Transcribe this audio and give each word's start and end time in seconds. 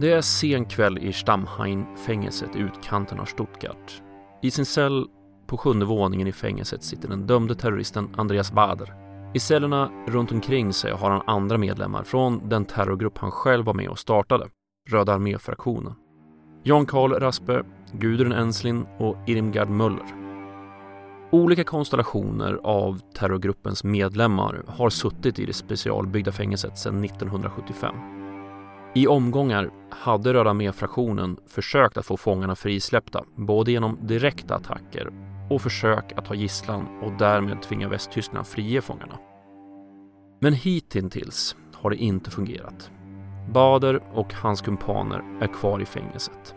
Det 0.00 0.12
är 0.12 0.20
sen 0.20 0.64
kväll 0.64 0.98
i 0.98 1.12
Stammheim-fängelset 1.12 2.56
i 2.56 2.58
utkanten 2.58 3.20
av 3.20 3.24
Stuttgart. 3.24 4.02
I 4.42 4.50
sin 4.50 4.66
cell 4.66 5.06
på 5.46 5.56
sjunde 5.56 5.86
våningen 5.86 6.26
i 6.26 6.32
fängelset 6.32 6.82
sitter 6.82 7.08
den 7.08 7.26
dömde 7.26 7.54
terroristen 7.54 8.08
Andreas 8.16 8.52
Bader. 8.52 8.94
I 9.34 9.38
cellerna 9.38 9.90
runt 10.06 10.32
omkring 10.32 10.72
sig 10.72 10.92
har 10.92 11.10
han 11.10 11.22
andra 11.26 11.58
medlemmar 11.58 12.02
från 12.02 12.48
den 12.48 12.64
terrorgrupp 12.64 13.18
han 13.18 13.30
själv 13.30 13.64
var 13.64 13.74
med 13.74 13.88
och 13.88 13.98
startade, 13.98 14.48
Röda 14.90 15.12
arméfraktionen. 15.12 15.94
Jan 16.62 16.86
Karl 16.86 17.12
Raspe, 17.12 17.62
Gudrun 17.92 18.32
Enslin 18.32 18.86
och 18.98 19.16
Irmgard 19.26 19.68
Möller. 19.68 20.06
Olika 21.30 21.64
konstellationer 21.64 22.60
av 22.62 23.00
terrorgruppens 23.14 23.84
medlemmar 23.84 24.64
har 24.66 24.90
suttit 24.90 25.38
i 25.38 25.46
det 25.46 25.52
specialbyggda 25.52 26.32
fängelset 26.32 26.78
sedan 26.78 27.04
1975. 27.04 28.17
I 28.94 29.06
omgångar 29.06 29.70
hade 29.90 30.34
Röda 30.34 30.50
armé-fraktionen 30.50 31.36
försökt 31.46 31.96
att 31.96 32.06
få 32.06 32.16
fångarna 32.16 32.54
frisläppta, 32.54 33.24
både 33.36 33.72
genom 33.72 33.98
direkta 34.02 34.54
attacker 34.54 35.10
och 35.50 35.62
försök 35.62 36.12
att 36.16 36.24
ta 36.24 36.34
gisslan 36.34 36.86
och 37.02 37.12
därmed 37.12 37.62
tvinga 37.62 37.88
Västtyskland 37.88 38.46
frige 38.46 38.80
fångarna. 38.80 39.18
Men 40.40 40.52
hittills 40.52 41.56
har 41.74 41.90
det 41.90 41.96
inte 41.96 42.30
fungerat. 42.30 42.90
Bader 43.52 44.02
och 44.14 44.34
hans 44.34 44.60
kumpaner 44.60 45.22
är 45.40 45.46
kvar 45.46 45.80
i 45.80 45.84
fängelset. 45.84 46.54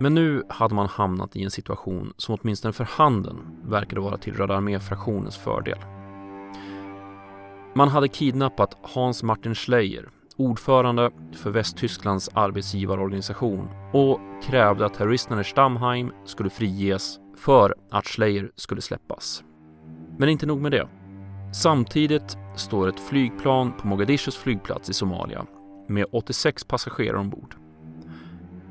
Men 0.00 0.14
nu 0.14 0.42
hade 0.48 0.74
man 0.74 0.88
hamnat 0.88 1.36
i 1.36 1.42
en 1.42 1.50
situation 1.50 2.12
som 2.16 2.38
åtminstone 2.40 2.72
för 2.72 2.84
handen 2.84 3.36
verkade 3.64 4.00
vara 4.00 4.16
till 4.16 4.34
Röda 4.34 4.54
armé-fraktionens 4.54 5.38
fördel. 5.38 5.78
Man 7.74 7.88
hade 7.88 8.08
kidnappat 8.08 8.76
Hans 8.82 9.22
Martin 9.22 9.54
Schleyer, 9.54 10.08
ordförande 10.38 11.10
för 11.32 11.50
Västtysklands 11.50 12.30
arbetsgivarorganisation 12.34 13.68
och 13.92 14.20
krävde 14.42 14.86
att 14.86 14.94
terroristerna 14.94 15.40
i 15.40 15.44
Stammheim 15.44 16.12
skulle 16.24 16.50
friges 16.50 17.18
för 17.36 17.74
att 17.90 18.06
Schleyer 18.06 18.50
skulle 18.56 18.80
släppas. 18.80 19.44
Men 20.18 20.28
inte 20.28 20.46
nog 20.46 20.60
med 20.60 20.72
det. 20.72 20.88
Samtidigt 21.54 22.36
står 22.56 22.88
ett 22.88 23.00
flygplan 23.00 23.72
på 23.72 23.86
Mogadishus 23.86 24.36
flygplats 24.36 24.90
i 24.90 24.92
Somalia 24.92 25.46
med 25.88 26.06
86 26.12 26.64
passagerare 26.64 27.18
ombord. 27.18 27.54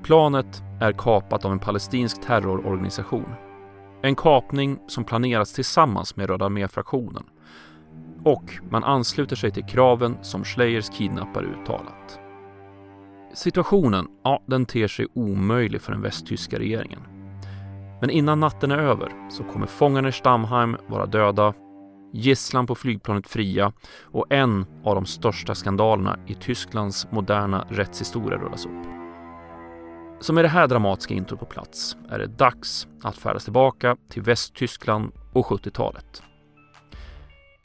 Planet 0.03 0.61
är 0.81 0.91
kapat 0.91 1.45
av 1.45 1.51
en 1.51 1.59
palestinsk 1.59 2.21
terrororganisation. 2.21 3.33
En 4.01 4.15
kapning 4.15 4.79
som 4.87 5.03
planerats 5.03 5.53
tillsammans 5.53 6.15
med 6.15 6.29
Röda 6.29 6.45
armé-fraktionen 6.45 7.23
och 8.23 8.43
man 8.69 8.83
ansluter 8.83 9.35
sig 9.35 9.51
till 9.51 9.65
kraven 9.65 10.17
som 10.21 10.43
Schleiers 10.43 10.89
kidnappare 10.89 11.45
uttalat. 11.45 12.19
Situationen, 13.33 14.07
ja, 14.23 14.43
den 14.45 14.65
ter 14.65 14.87
sig 14.87 15.07
omöjlig 15.13 15.81
för 15.81 15.91
den 15.91 16.01
västtyska 16.01 16.59
regeringen. 16.59 16.99
Men 18.01 18.09
innan 18.09 18.39
natten 18.39 18.71
är 18.71 18.77
över 18.77 19.29
så 19.29 19.43
kommer 19.43 19.67
fångarna 19.67 20.09
i 20.09 20.11
Stammheim 20.11 20.77
vara 20.87 21.05
döda, 21.05 21.53
gisslan 22.13 22.67
på 22.67 22.75
flygplanet 22.75 23.27
fria 23.27 23.73
och 24.01 24.25
en 24.29 24.65
av 24.83 24.95
de 24.95 25.05
största 25.05 25.55
skandalerna 25.55 26.19
i 26.27 26.33
Tysklands 26.33 27.07
moderna 27.11 27.67
rättshistoria 27.69 28.37
rullas 28.37 28.65
upp. 28.65 28.87
Så 30.19 30.33
med 30.33 30.43
det 30.43 30.49
här 30.49 30.67
dramatiska 30.67 31.13
introt 31.13 31.39
på 31.39 31.45
plats 31.45 31.97
är 32.09 32.19
det 32.19 32.27
dags 32.27 32.87
att 33.03 33.17
färdas 33.17 33.43
tillbaka 33.43 33.97
till 34.09 34.21
Västtyskland 34.21 35.11
och 35.33 35.45
70-talet. 35.45 36.23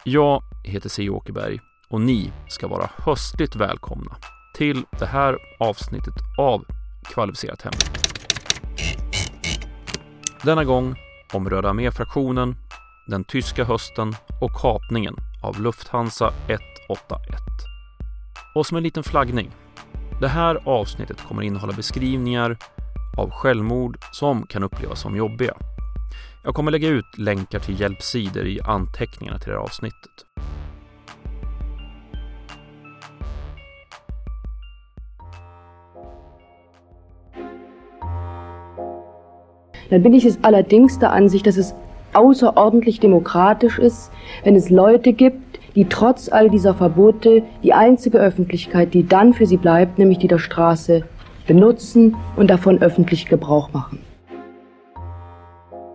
Jag 0.08 0.42
heter 0.64 0.88
C. 0.88 1.10
Åkerberg 1.10 1.60
och 1.88 2.00
ni 2.00 2.32
ska 2.48 2.68
vara 2.68 2.90
höstligt 2.96 3.56
välkomna 3.56 4.16
till 4.54 4.84
det 4.98 5.06
här 5.06 5.38
avsnittet 5.60 6.14
av 6.38 6.64
Kvalificerat 7.04 7.62
hemligt. 7.62 7.90
Denna 10.42 10.64
gång 10.64 10.94
om 11.32 11.50
Röda 11.50 11.68
armé-fraktionen, 11.68 12.54
den 13.06 13.24
tyska 13.24 13.64
hösten 13.64 14.14
och 14.40 14.50
kapningen 14.60 15.16
av 15.42 15.60
Lufthansa 15.60 16.32
181. 16.48 17.40
Och 18.54 18.66
som 18.66 18.76
en 18.76 18.82
liten 18.82 19.02
flaggning. 19.02 19.50
Det 20.20 20.28
här 20.28 20.60
avsnittet 20.64 21.20
kommer 21.20 21.42
innehålla 21.42 21.72
beskrivningar 21.72 22.58
av 23.16 23.30
självmord 23.30 23.98
som 24.12 24.46
kan 24.46 24.62
upplevas 24.62 25.00
som 25.00 25.16
jobbiga. 25.16 25.54
Jag 26.46 26.54
kommer 26.54 26.70
lägga 26.70 26.88
ut 26.88 27.18
länkar 27.18 27.58
till 27.58 27.80
hjälpsidor 27.80 28.46
i 28.46 28.60
anteckningarna 28.64 29.38
till 29.38 29.50
det 29.50 29.56
här 29.56 29.64
avsnittet. 29.64 30.26
Dann 39.90 40.02
bin 40.02 40.14
ich 40.14 40.24
es 40.24 40.38
allerdings 40.42 40.98
der 40.98 41.12
Ansicht, 41.12 41.46
dass 41.46 41.56
es 41.56 41.74
außerordentlich 42.12 43.00
demokratisch 43.00 43.80
ist, 43.80 44.12
wenn 44.44 44.54
es 44.54 44.70
Leute 44.70 45.12
gibt, 45.12 45.58
die 45.74 45.84
trotz 45.88 46.28
all 46.28 46.48
dieser 46.48 46.74
Verbote 46.74 47.42
die 47.64 47.72
einzige 47.72 48.18
Öffentlichkeit, 48.18 48.94
die 48.94 49.08
dann 49.08 49.34
für 49.34 49.46
sie 49.46 49.56
bleibt, 49.56 49.98
nämlich 49.98 50.18
die 50.18 50.28
der 50.28 50.38
Straße, 50.38 51.02
benutzen 51.48 52.14
und 52.36 52.50
davon 52.50 52.80
öffentlich 52.82 53.26
Gebrauch 53.26 53.72
machen. 53.72 54.05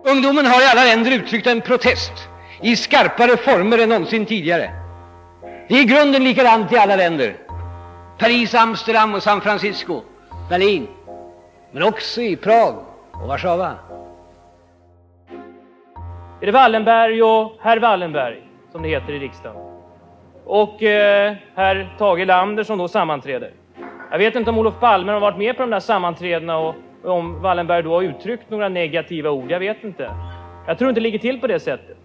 Ungdomen 0.04 0.46
har 0.46 0.62
i 0.62 0.66
alla 0.72 0.84
länder 0.84 1.10
uttryckt 1.10 1.46
en 1.46 1.60
protest 1.60 2.12
i 2.60 2.76
skarpare 2.76 3.36
former 3.36 3.78
än 3.78 3.88
någonsin 3.88 4.26
tidigare. 4.26 4.70
Det 5.68 5.74
är 5.74 5.82
i 5.82 5.84
grunden 5.84 6.24
likadant 6.24 6.72
i 6.72 6.76
alla 6.76 6.96
länder. 6.96 7.36
Paris, 8.18 8.54
Amsterdam 8.54 9.14
och 9.14 9.22
San 9.22 9.40
Francisco, 9.40 10.02
Berlin, 10.48 10.88
men 11.72 11.82
också 11.82 12.20
i 12.20 12.36
Prag 12.36 12.74
och 13.12 13.28
Warszawa. 13.28 13.74
Är 16.40 16.46
det 16.46 16.52
Wallenberg 16.52 17.22
och 17.22 17.56
herr 17.60 17.80
Wallenberg, 17.80 18.42
som 18.72 18.82
det 18.82 18.88
heter 18.88 19.12
i 19.12 19.18
riksdagen? 19.18 19.56
Och 20.44 20.82
eh, 20.82 21.34
herr 21.54 21.94
Tage 21.98 22.26
Lander 22.26 22.64
som 22.64 22.78
då 22.78 22.88
sammanträder. 22.88 23.50
Jag 24.10 24.18
vet 24.18 24.36
inte 24.36 24.50
om 24.50 24.58
Olof 24.58 24.80
Palme 24.80 25.12
har 25.12 25.20
varit 25.20 25.38
med 25.38 25.56
på 25.56 25.62
de 25.62 25.70
där 25.70 25.80
sammanträdena 25.80 26.58
och 26.58 26.74
om 27.04 27.42
Wallenberg 27.42 27.82
då 27.82 27.94
har 27.94 28.02
uttryckt 28.02 28.50
några 28.50 28.68
negativa 28.68 29.30
ord. 29.30 29.50
Jag 29.50 29.60
vet 29.60 29.84
inte. 29.84 30.10
Jag 30.66 30.78
tror 30.78 30.90
inte 30.90 31.00
det 31.00 31.02
ligger 31.02 31.18
till 31.18 31.40
på 31.40 31.46
det 31.46 31.60
sättet. 31.60 31.96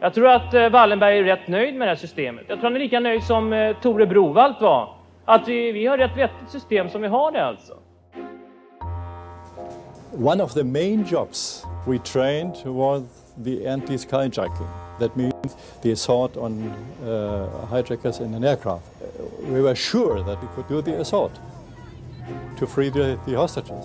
Jag 0.00 0.14
tror 0.14 0.28
att 0.28 0.54
eh, 0.54 0.68
Wallenberg 0.68 1.18
är 1.18 1.24
rätt 1.24 1.48
nöjd 1.48 1.74
med 1.74 1.88
det 1.88 1.90
här 1.90 1.96
systemet. 1.96 2.44
Jag 2.48 2.58
tror 2.58 2.70
han 2.70 2.76
är 2.76 2.80
lika 2.80 3.00
nöjd 3.00 3.22
som 3.22 3.52
eh, 3.52 3.76
Tore 3.82 4.06
Brovalt 4.06 4.60
var. 4.60 4.94
Att 5.24 5.48
vi, 5.48 5.72
vi 5.72 5.86
har 5.86 5.98
ett 5.98 6.16
vettigt 6.16 6.50
system 6.50 6.90
som 6.90 7.02
vi 7.02 7.08
har 7.08 7.32
det 7.32 7.44
alltså. 7.44 7.72
One 10.18 10.42
of 10.42 10.54
the 10.54 10.64
main 10.64 11.04
jobs 11.10 11.66
we 11.86 11.98
trained 11.98 12.54
was 12.64 13.02
the 13.44 13.68
anti-skyjacking. 13.68 14.66
That 14.98 15.16
means 15.16 15.56
the 15.82 15.92
assault 15.92 16.36
on 16.36 16.72
uh, 17.04 17.66
hijackers 17.70 18.20
in 18.20 18.34
an 18.34 18.44
aircraft. 18.44 18.84
We 19.48 19.60
were 19.60 19.74
sure 19.74 20.24
that 20.24 20.38
we 20.42 20.48
could 20.54 20.68
do 20.68 20.82
the 20.82 21.00
assault 21.00 21.32
to 22.58 22.66
free 22.66 22.90
the, 22.90 23.18
the 23.26 23.34
hostages. 23.34 23.84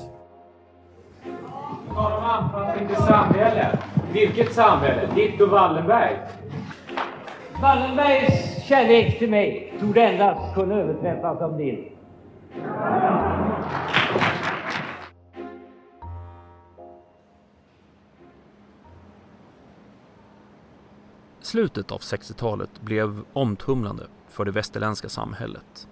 Tal 1.96 2.12
om 2.12 2.24
anpassning 2.24 2.88
till 2.88 2.96
samhället. 2.96 3.80
Vilket 4.14 4.54
samhälle? 4.54 5.10
Ditt 5.16 5.42
och 5.42 5.50
Wallenberg? 5.50 6.18
Wallenbergs 7.62 8.64
kärlek 8.64 9.20
till 9.20 9.30
mig 9.30 9.74
torde 9.80 10.02
endast 10.02 10.56
kunna 10.56 10.76
överträffas 10.76 11.42
av 11.42 11.58
din. 11.58 11.92
Slutet 21.42 21.92
av 21.92 22.00
60-talet 22.00 22.82
blev 22.82 23.22
omtumlande 23.34 24.04
för 24.30 24.46
det 24.46 24.52
västerländska 24.52 25.10
samhället. 25.10 25.88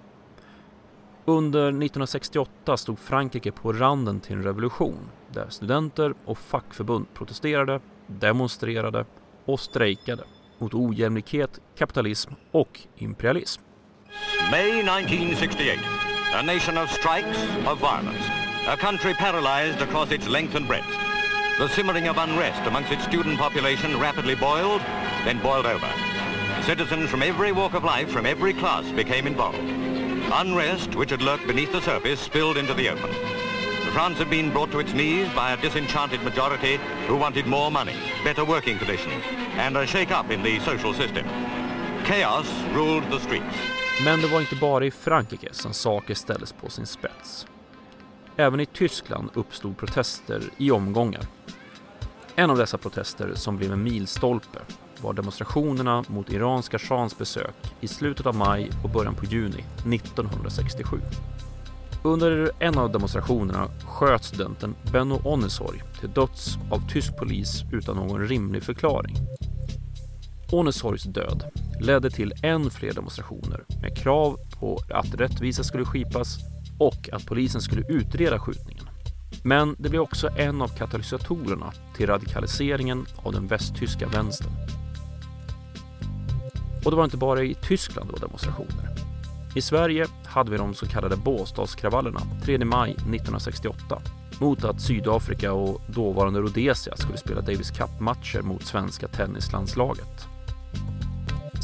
Under 1.26 1.68
1968 1.68 2.78
stod 2.78 3.00
Frankrike 3.00 3.52
på 3.52 3.74
randen 3.74 4.20
till 4.20 4.36
en 4.36 4.44
revolution 4.44 5.10
där 5.34 5.50
studenter 5.50 6.14
och 6.26 6.38
fackförbund 6.38 7.14
protesterade, 7.14 7.80
demonstrerade 8.08 9.06
och 9.46 9.60
strejkade 9.60 10.24
mot 10.58 10.74
ojämlikhet, 10.74 11.60
kapitalism 11.78 12.34
och 12.52 12.80
imperialism. 12.98 13.62
May 14.52 14.80
1968. 14.80 15.80
A 16.34 16.42
nation 16.42 16.78
of 16.78 16.92
strikes, 16.92 17.38
of 17.68 17.80
violence. 17.80 18.32
A 18.68 18.78
country 18.78 19.14
paralyzed 19.14 19.82
across 19.82 20.12
its 20.12 20.28
length 20.28 20.56
and 20.56 20.68
breadth. 20.68 21.10
The 21.60 21.68
simmering 21.70 22.10
of 22.10 22.18
unrest 22.18 22.62
amongst 22.68 22.92
its 22.92 23.04
student 23.04 23.40
population 23.40 24.00
rapidly 24.00 24.36
boiled, 24.36 24.82
then 25.26 25.40
boiled 25.42 25.66
over. 25.66 25.90
Citizens 26.66 27.10
from 27.10 27.22
every 27.22 27.52
walk 27.52 27.74
of 27.74 27.84
life, 27.84 28.10
from 28.10 28.26
every 28.26 28.54
class, 28.54 28.86
became 28.92 29.28
involved. 29.28 29.58
Unrest, 30.34 30.96
which 30.96 31.10
had 31.10 31.22
lurked 31.22 31.48
beneath 31.48 31.72
the 31.72 31.82
surface, 31.82 32.20
spilled 32.20 32.58
into 32.58 32.74
the 32.74 32.90
open. 32.90 33.49
France 33.94 34.20
had 34.20 34.30
been 34.30 34.52
brought 34.52 34.72
to 34.72 34.80
its 34.80 34.94
knees 34.94 35.28
by 35.36 35.52
a 35.52 35.58
disenchanted 35.62 36.24
majority 36.24 36.80
who 37.08 37.18
wanted 37.18 37.48
more 37.48 37.72
money, 37.72 37.96
better 38.24 38.46
working 38.46 38.78
conditions, 38.78 39.24
and 39.58 39.78
a 39.78 39.86
shake-up 39.86 40.32
in 40.32 40.44
the 40.44 40.60
social 40.60 40.94
system. 40.94 41.26
Chaos 42.06 42.48
ruled 42.76 43.04
the 43.12 43.20
streets. 43.20 43.58
Men 44.06 44.22
det 44.22 44.28
var 44.28 44.40
inte 44.40 44.56
bara 44.56 44.86
i 44.86 44.92
Frankrike 44.92 45.48
som 45.52 45.74
saker 45.74 46.14
ställdes 46.14 46.54
på 46.54 46.70
sin 46.70 46.86
spets. 46.86 47.48
Även 48.38 48.60
i 48.60 48.66
Tyskland 48.66 49.30
uppstod 49.34 49.78
protester 49.78 50.42
i 50.58 50.72
omgångar. 50.72 51.26
En 52.36 52.50
av 52.50 52.58
dessa 52.58 52.78
protester 52.78 53.32
som 53.36 53.58
blev 53.58 53.74
en 53.74 53.84
milstolpe 53.84 54.60
var 55.02 55.14
demonstrationerna 55.14 56.04
mot 56.08 56.30
iranska 56.30 56.80
shahens 56.80 57.18
besök 57.18 57.56
i 57.80 57.88
slutet 57.88 58.26
av 58.26 58.36
maj 58.36 58.70
och 58.84 58.90
början 58.90 59.16
på 59.16 59.26
juni 59.26 59.66
1967. 59.86 61.02
Under 62.04 62.52
en 62.60 62.78
av 62.78 62.92
demonstrationerna 62.92 63.68
sköt 63.86 64.24
studenten 64.24 64.76
Benno 64.92 65.22
Onnesorg 65.24 65.84
till 66.00 66.10
döds 66.10 66.58
av 66.72 66.90
tysk 66.90 67.18
polis 67.18 67.64
utan 67.72 67.96
någon 67.96 68.28
rimlig 68.28 68.64
förklaring. 68.64 69.16
Onnesorgs 70.52 71.04
död 71.04 71.44
ledde 71.80 72.10
till 72.10 72.34
än 72.44 72.70
fler 72.70 72.94
demonstrationer 72.94 73.64
med 73.82 73.98
krav 73.98 74.40
på 74.60 74.80
att 74.90 75.16
rättvisa 75.16 75.64
skulle 75.64 75.86
skipas 75.86 76.38
och 76.80 77.10
att 77.12 77.26
polisen 77.26 77.62
skulle 77.62 77.84
utreda 77.90 78.40
skjutningen. 78.40 78.90
Men 79.44 79.76
det 79.80 79.90
blev 79.90 80.02
också 80.02 80.30
en 80.38 80.62
av 80.62 80.68
katalysatorerna 80.68 81.74
till 81.96 82.08
radikaliseringen 82.08 83.06
av 83.16 83.34
den 83.34 83.48
västtyska 83.48 84.08
vänstern. 84.08 84.52
Och 86.86 86.92
det 86.92 86.98
var 86.98 87.04
inte 87.04 87.18
bara 87.18 87.44
i 87.44 87.56
Tyskland 87.56 88.10
det 88.10 88.14
var 88.14 88.20
demonstrationer. 88.20 88.99
I 89.56 89.62
Sverige 89.62 90.08
hade 90.26 90.52
vi 90.52 90.58
de 90.58 90.74
så 90.74 90.88
kallade 90.88 91.16
Båstadskravallerna 91.18 92.20
3 92.44 92.66
maj 92.66 92.92
1968 92.92 94.02
mot 94.42 94.64
att 94.64 94.82
Sydafrika 94.82 95.54
och 95.54 95.82
dåvarande 95.88 96.40
Rhodesia 96.40 96.96
skulle 96.96 97.18
spela 97.18 97.42
Davis 97.42 97.72
Cup-matcher 97.72 98.42
mot 98.42 98.64
svenska 98.64 99.08
tennislandslaget. 99.08 100.28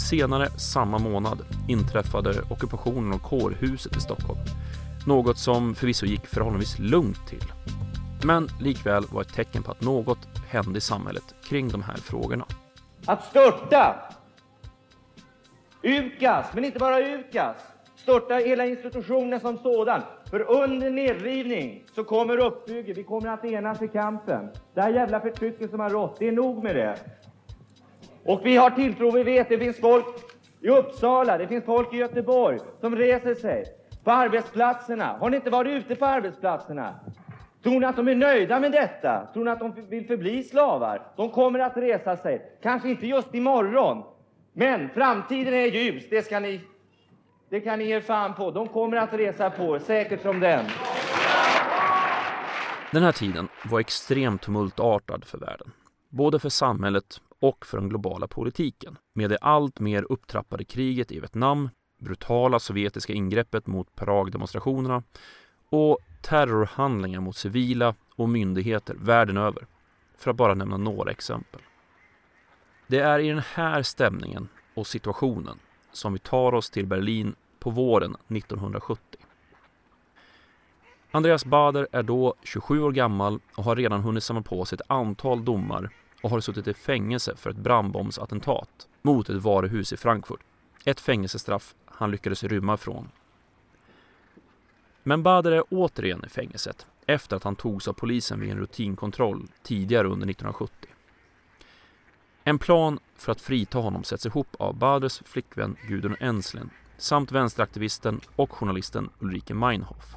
Senare 0.09 0.49
samma 0.49 0.97
månad 0.97 1.39
inträffade 1.67 2.41
ockupationen 2.49 3.13
av 3.13 3.17
kårhuset 3.17 3.97
i 3.97 3.99
Stockholm. 3.99 4.39
Något 5.07 5.38
som 5.38 5.75
förvisso 5.75 6.05
gick 6.05 6.27
förhållandevis 6.27 6.79
lugnt 6.79 7.27
till. 7.27 7.53
Men 8.23 8.49
likväl 8.59 9.03
var 9.11 9.21
ett 9.21 9.33
tecken 9.33 9.63
på 9.63 9.71
att 9.71 9.81
något 9.81 10.27
hände 10.47 10.77
i 10.77 10.81
samhället 10.81 11.35
kring 11.49 11.69
de 11.69 11.83
här 11.83 11.95
frågorna. 11.95 12.45
Att 13.05 13.25
störta 13.25 13.95
UKAS, 15.83 16.45
men 16.53 16.65
inte 16.65 16.79
bara 16.79 16.99
UKAS, 16.99 17.57
störta 18.05 18.35
hela 18.35 18.65
institutionen 18.65 19.39
som 19.39 19.57
sådan. 19.57 20.01
För 20.29 20.51
under 20.51 20.89
nedrivning 20.89 21.83
så 21.95 22.03
kommer 22.03 22.37
uppbygge. 22.37 22.93
Vi 22.93 23.03
kommer 23.03 23.29
att 23.29 23.45
enas 23.45 23.81
i 23.81 23.87
kampen. 23.87 24.49
Det 24.73 24.81
här 24.81 24.89
jävla 24.89 25.19
förtrycket 25.19 25.69
som 25.69 25.79
har 25.79 25.89
rått, 25.89 26.19
det 26.19 26.27
är 26.27 26.31
nog 26.31 26.63
med 26.63 26.75
det. 26.75 26.95
Och 28.25 28.41
vi 28.43 28.57
har 28.57 28.69
tilltro, 28.69 29.11
vi 29.11 29.23
vet, 29.23 29.49
det 29.49 29.57
finns 29.57 29.79
folk 29.79 30.05
i 30.61 30.69
Uppsala, 30.69 31.37
det 31.37 31.47
finns 31.47 31.65
folk 31.65 31.93
i 31.93 31.97
Göteborg 31.97 32.59
som 32.81 32.95
reser 32.95 33.35
sig 33.35 33.65
på 34.03 34.11
arbetsplatserna. 34.11 35.17
Har 35.19 35.29
ni 35.29 35.35
inte 35.35 35.49
varit 35.49 35.71
ute 35.71 35.95
på 35.95 36.05
arbetsplatserna? 36.05 36.95
Tror 37.63 37.79
ni 37.79 37.85
att 37.85 37.95
de 37.95 38.07
är 38.07 38.15
nöjda 38.15 38.59
med 38.59 38.71
detta? 38.71 39.27
Tror 39.33 39.43
ni 39.43 39.51
att 39.51 39.59
de 39.59 39.73
vill 39.89 40.07
förbli 40.07 40.43
slavar? 40.43 41.01
De 41.15 41.29
kommer 41.29 41.59
att 41.59 41.77
resa 41.77 42.17
sig. 42.17 42.41
Kanske 42.63 42.89
inte 42.89 43.07
just 43.07 43.35
imorgon, 43.35 44.03
men 44.53 44.89
framtiden 44.89 45.53
är 45.53 45.65
ljus. 45.65 46.03
Det 46.09 46.21
ska 46.21 46.39
ni 46.39 46.61
det 47.55 47.61
kan 47.61 47.79
ni 47.79 47.85
ge 47.85 48.01
fan 48.01 48.33
på. 48.33 48.51
De 48.51 48.67
kommer 48.67 48.97
att 48.97 49.13
resa 49.13 49.49
på 49.49 49.79
säkert 49.79 50.21
som 50.21 50.39
den. 50.39 50.65
Den 52.91 53.03
här 53.03 53.11
tiden 53.11 53.47
var 53.65 53.79
extremt 53.79 54.41
tumultartad 54.41 55.25
för 55.25 55.37
världen. 55.37 55.71
Både 56.09 56.39
för 56.39 56.49
samhället 56.49 57.21
och 57.39 57.65
för 57.65 57.77
den 57.77 57.89
globala 57.89 58.27
politiken. 58.27 58.97
Med 59.13 59.29
det 59.29 59.37
allt 59.37 59.79
mer 59.79 60.05
upptrappade 60.09 60.63
kriget 60.63 61.11
i 61.11 61.19
Vietnam, 61.19 61.69
brutala 61.99 62.59
sovjetiska 62.59 63.13
ingreppet 63.13 63.67
mot 63.67 63.95
Prag 63.95 64.31
demonstrationerna 64.31 65.03
och 65.69 65.97
terrorhandlingar 66.21 67.19
mot 67.19 67.35
civila 67.35 67.95
och 68.15 68.29
myndigheter 68.29 68.95
världen 68.99 69.37
över. 69.37 69.65
För 70.17 70.31
att 70.31 70.37
bara 70.37 70.53
nämna 70.53 70.77
några 70.77 71.11
exempel. 71.11 71.61
Det 72.87 72.99
är 72.99 73.19
i 73.19 73.29
den 73.29 73.43
här 73.53 73.81
stämningen 73.83 74.47
och 74.73 74.87
situationen 74.87 75.59
som 75.91 76.13
vi 76.13 76.19
tar 76.19 76.53
oss 76.53 76.69
till 76.69 76.85
Berlin 76.85 77.35
på 77.65 77.71
våren 77.71 78.15
1970. 78.27 79.19
Andreas 81.12 81.45
Bader 81.45 81.88
är 81.91 82.03
då 82.03 82.35
27 82.44 82.81
år 82.81 82.91
gammal 82.91 83.39
och 83.56 83.63
har 83.63 83.75
redan 83.75 84.01
hunnit 84.01 84.23
samla 84.23 84.41
på 84.41 84.65
sig 84.65 84.75
ett 84.75 84.91
antal 84.91 85.45
domar 85.45 85.89
och 86.21 86.29
har 86.29 86.39
suttit 86.39 86.67
i 86.67 86.73
fängelse 86.73 87.35
för 87.35 87.50
ett 87.50 87.57
brandbombsattentat 87.57 88.88
mot 89.01 89.29
ett 89.29 89.41
varuhus 89.41 89.94
i 89.94 89.97
Frankfurt. 89.97 90.39
Ett 90.83 91.00
fängelsestraff 91.00 91.75
han 91.85 92.12
lyckades 92.12 92.44
rymma 92.44 92.77
från. 92.77 93.09
Men 95.03 95.23
Bader 95.23 95.51
är 95.51 95.63
återigen 95.69 96.25
i 96.25 96.29
fängelset 96.29 96.88
efter 97.06 97.35
att 97.38 97.44
han 97.44 97.56
togs 97.56 97.88
av 97.88 97.94
polisen 97.94 98.39
vid 98.39 98.51
en 98.51 98.57
rutinkontroll 98.57 99.47
tidigare 99.63 100.07
under 100.07 100.29
1970. 100.29 100.89
En 102.44 102.59
plan 102.59 103.00
för 103.15 103.31
att 103.31 103.41
frita 103.41 103.77
honom 103.77 104.03
sätts 104.03 104.25
ihop 104.25 104.56
av 104.59 104.75
Baders 104.75 105.21
flickvän 105.25 105.77
Gudrun 105.88 106.17
Enslin 106.19 106.69
samt 106.97 107.31
vänsteraktivisten 107.31 108.19
och 108.36 108.51
journalisten 108.51 109.09
Ulrike 109.19 109.53
Meinhof. 109.53 110.15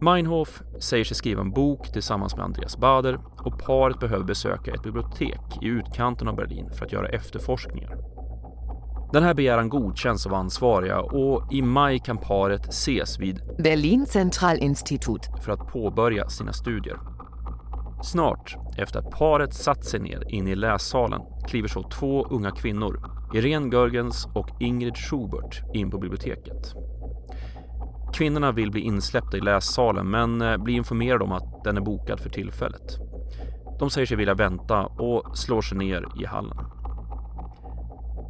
Meinhof 0.00 0.62
säger 0.80 1.04
sig 1.04 1.16
skriva 1.16 1.40
en 1.40 1.50
bok 1.50 1.92
tillsammans 1.92 2.36
med 2.36 2.44
Andreas 2.44 2.76
Bader 2.76 3.18
och 3.38 3.58
paret 3.58 4.00
behöver 4.00 4.24
besöka 4.24 4.74
ett 4.74 4.82
bibliotek 4.82 5.40
i 5.62 5.66
utkanten 5.66 6.28
av 6.28 6.36
Berlin 6.36 6.70
för 6.70 6.84
att 6.84 6.92
göra 6.92 7.08
efterforskningar. 7.08 7.96
Den 9.12 9.22
här 9.22 9.34
begäran 9.34 9.68
godkänns 9.68 10.26
av 10.26 10.34
ansvariga 10.34 11.00
och 11.00 11.52
i 11.52 11.62
maj 11.62 11.98
kan 11.98 12.18
paret 12.18 12.68
ses 12.68 13.18
vid 13.20 13.40
Berlin 13.58 14.06
Centralinstitut 14.06 15.28
för 15.44 15.52
att 15.52 15.66
påbörja 15.66 16.28
sina 16.28 16.52
studier. 16.52 16.98
Snart 18.02 18.56
efter 18.78 18.98
att 18.98 19.10
paret 19.10 19.54
satt 19.54 19.84
sig 19.84 20.00
ner 20.00 20.22
inne 20.28 20.50
i 20.50 20.54
lässalen 20.54 21.20
kliver 21.48 21.68
så 21.68 21.82
två 21.82 22.26
unga 22.30 22.50
kvinnor, 22.50 23.15
Irene 23.34 23.68
Görgens 23.72 24.28
och 24.34 24.48
Ingrid 24.60 24.96
Schubert, 24.96 25.62
in 25.74 25.90
på 25.90 25.98
biblioteket. 25.98 26.74
Kvinnorna 28.12 28.52
vill 28.52 28.70
bli 28.70 28.80
insläppta 28.80 29.36
i 29.36 29.40
lässalen 29.40 30.10
men 30.10 30.42
eh, 30.42 30.56
blir 30.56 30.74
informerade 30.74 31.24
om 31.24 31.32
att 31.32 31.64
den 31.64 31.76
är 31.76 31.80
bokad 31.80 32.20
för 32.20 32.30
tillfället. 32.30 32.98
De 33.78 33.90
säger 33.90 34.06
sig 34.06 34.16
vilja 34.16 34.34
vänta 34.34 34.86
och 34.86 35.38
slår 35.38 35.62
sig 35.62 35.78
ner 35.78 36.06
i 36.20 36.24
hallen. 36.24 36.58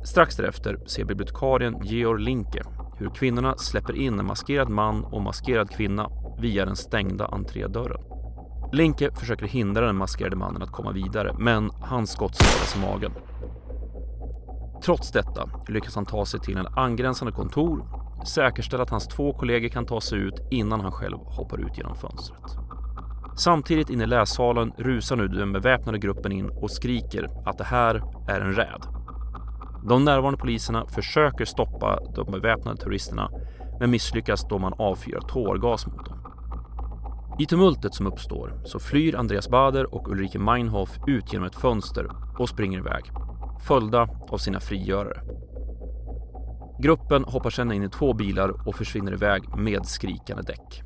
Strax 0.05 0.37
därefter 0.37 0.79
ser 0.87 1.05
bibliotekarien 1.05 1.81
Georg 1.83 2.23
Linke 2.23 2.63
hur 2.99 3.11
kvinnorna 3.11 3.57
släpper 3.57 3.97
in 3.97 4.19
en 4.19 4.27
maskerad 4.27 4.69
man 4.69 5.05
och 5.05 5.23
maskerad 5.23 5.71
kvinna 5.71 6.11
via 6.39 6.65
den 6.65 6.77
stängda 6.77 7.27
entrédörren. 7.27 8.01
Linke 8.73 9.11
försöker 9.15 9.47
hindra 9.47 9.87
den 9.87 9.97
maskerade 9.97 10.37
mannen 10.37 10.63
att 10.63 10.73
komma 10.73 10.93
vidare, 10.93 11.35
men 11.39 11.71
hans 11.81 12.11
skott 12.11 12.35
skadas 12.35 12.77
i 12.77 12.81
magen. 12.81 13.13
Trots 14.83 15.13
detta 15.13 15.49
lyckas 15.69 15.95
han 15.95 16.07
ta 16.07 16.27
sig 16.27 16.41
till 16.41 16.57
en 16.57 16.67
angränsande 16.67 17.33
kontor, 17.33 17.85
säkerställa 18.27 18.83
att 18.83 18.91
hans 18.91 19.09
två 19.09 19.33
kollegor 19.33 19.69
kan 19.69 19.87
ta 19.87 20.01
sig 20.01 20.19
ut 20.19 20.35
innan 20.51 20.81
han 20.81 20.93
själv 20.93 21.19
hoppar 21.19 21.59
ut 21.59 21.79
genom 21.79 21.95
fönstret. 21.95 22.57
Samtidigt 23.37 23.91
inne 23.91 24.05
i 24.05 24.07
lässalen 24.07 24.73
rusar 24.79 25.17
nu 25.17 25.29
den 25.29 25.53
beväpnade 25.53 25.99
gruppen 25.99 26.33
in 26.33 26.51
och 26.51 26.71
skriker 26.71 27.29
att 27.47 27.59
det 27.59 27.65
här 27.65 28.03
är 28.29 28.41
en 28.41 28.55
räd. 28.55 28.87
De 29.89 30.05
närvarande 30.05 30.39
poliserna 30.39 30.87
försöker 30.87 31.45
stoppa 31.45 32.01
de 32.15 32.31
beväpnade 32.31 32.77
terroristerna 32.77 33.31
men 33.81 33.91
misslyckas 33.91 34.47
då 34.49 34.59
man 34.59 34.73
avfyrar 34.79 35.21
tårgas 35.21 35.87
mot 35.87 36.07
dem. 36.07 36.19
I 37.39 37.47
tumultet 37.47 37.95
som 37.95 38.07
uppstår 38.07 38.61
så 38.65 38.79
flyr 38.79 39.17
Andreas 39.17 39.49
Bader 39.49 39.95
och 39.95 40.09
Ulrike 40.09 40.39
Meinhof 40.39 40.91
ut 41.07 41.33
genom 41.33 41.47
ett 41.47 41.55
fönster 41.55 42.11
och 42.39 42.49
springer 42.49 42.79
iväg, 42.79 43.03
följda 43.61 44.09
av 44.29 44.39
sina 44.39 44.61
frigörare. 44.61 45.23
Gruppen 46.79 47.25
hoppar 47.25 47.51
sedan 47.51 47.73
in 47.73 47.83
i 47.83 47.89
två 47.89 48.13
bilar 48.13 48.69
och 48.69 48.77
försvinner 48.77 49.13
iväg 49.13 49.57
med 49.57 49.87
skrikande 49.87 50.43
däck. 50.43 50.83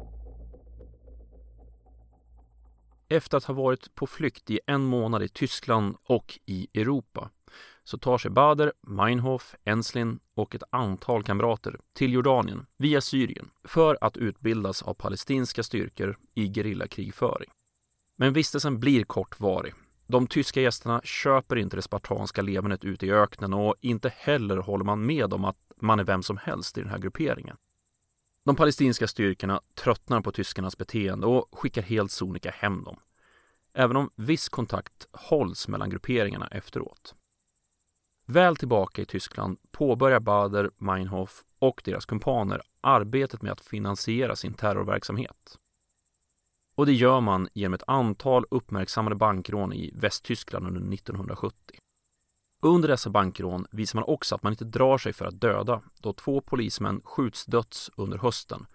Efter 3.09 3.37
att 3.37 3.45
ha 3.45 3.55
varit 3.55 3.95
på 3.95 4.07
flykt 4.07 4.51
i 4.51 4.61
en 4.67 4.85
månad 4.85 5.23
i 5.23 5.29
Tyskland 5.29 5.97
och 6.07 6.39
i 6.47 6.69
Europa 6.75 7.31
så 7.85 7.99
tar 7.99 8.19
sig 8.19 8.31
Bader, 8.31 8.73
Meinhof, 8.87 9.55
Enslin 9.65 10.19
och 10.35 10.55
ett 10.55 10.63
antal 10.71 11.23
kamrater 11.23 11.77
till 11.95 12.13
Jordanien 12.13 12.67
via 12.77 13.01
Syrien 13.01 13.51
för 13.65 13.99
att 14.01 14.17
utbildas 14.17 14.83
av 14.83 14.95
palestinska 14.95 15.63
styrkor 15.63 16.17
i 16.35 16.53
gerillakrigföring. 16.53 17.51
Men 18.17 18.33
vistelsen 18.33 18.79
blir 18.79 19.05
kortvarig. 19.05 19.75
De 20.11 20.27
tyska 20.27 20.61
gästerna 20.61 21.01
köper 21.05 21.57
inte 21.57 21.77
det 21.77 21.83
spartanska 21.83 22.43
levernet 22.43 22.85
ute 22.85 23.07
i 23.07 23.13
öknen 23.13 23.53
och 23.53 23.75
inte 23.81 24.13
heller 24.17 24.57
håller 24.57 24.85
man 24.85 25.07
med 25.07 25.33
om 25.33 25.45
att 25.45 25.73
man 25.77 26.01
är 26.01 26.05
vem 26.05 26.23
som 26.23 26.37
helst 26.37 26.79
i 26.79 26.81
den 26.81 26.91
här 26.91 26.99
grupperingen. 26.99 27.57
De 28.45 28.57
palestinska 28.57 29.09
styrkorna 29.09 29.61
tröttnar 29.75 30.21
på 30.21 30.33
tyskarnas 30.33 30.79
beteende 30.79 31.27
och 31.27 31.49
skickar 31.53 31.83
helt 31.83 32.13
sonika 32.13 32.51
hem 32.51 32.85
dem. 32.85 33.01
Även 33.75 33.97
om 33.97 34.11
viss 34.17 34.49
kontakt 34.49 35.07
hålls 35.13 35.69
mellan 35.69 35.91
grupperingarna 35.91 36.47
efteråt. 36.47 37.15
Väl 38.27 38.57
tillbaka 38.57 39.03
i 39.03 39.07
Tyskland 39.07 39.59
påbörjar 39.71 40.21
Bader, 40.21 40.71
Meinhof 40.79 41.43
och 41.59 41.83
deras 41.85 42.07
kumpaner 42.07 42.63
arbetet 42.81 43.43
med 43.43 43.53
att 43.53 43.61
finansiera 43.61 44.37
sin 44.37 44.55
terrorverksamhet. 44.55 45.59
Och 46.81 46.87
det 46.87 46.93
gör 46.93 47.21
man 47.21 47.49
genom 47.55 47.75
ett 47.75 47.83
antal 47.87 48.45
uppmärksammade 48.51 49.17
bankrån 49.17 49.73
i 49.73 49.93
Västtyskland 49.95 50.67
under 50.67 50.95
1970. 50.95 51.79
Under 52.63 52.89
dessa 52.89 53.11
bankrån 53.11 53.67
visar 53.71 53.99
man 53.99 54.09
också 54.09 54.35
att 54.35 54.43
man 54.43 54.53
inte 54.53 54.65
drar 54.65 54.99
sig 54.99 55.13
för 55.13 55.25
att 55.25 55.41
döda 55.41 55.81
då 55.99 56.13
två 56.13 56.41
polismän 56.41 57.01
skjuts 57.05 57.47
döds 57.47 57.91
under 57.97 58.19
hösten 58.19 58.67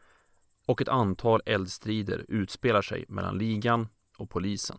och 0.66 0.82
ett 0.82 0.88
antal 0.88 1.42
eldstrider 1.46 2.26
utspelar 2.28 2.82
sig 2.82 3.06
mellan 3.08 3.38
ligan 3.38 3.88
och 4.18 4.30
polisen. 4.30 4.78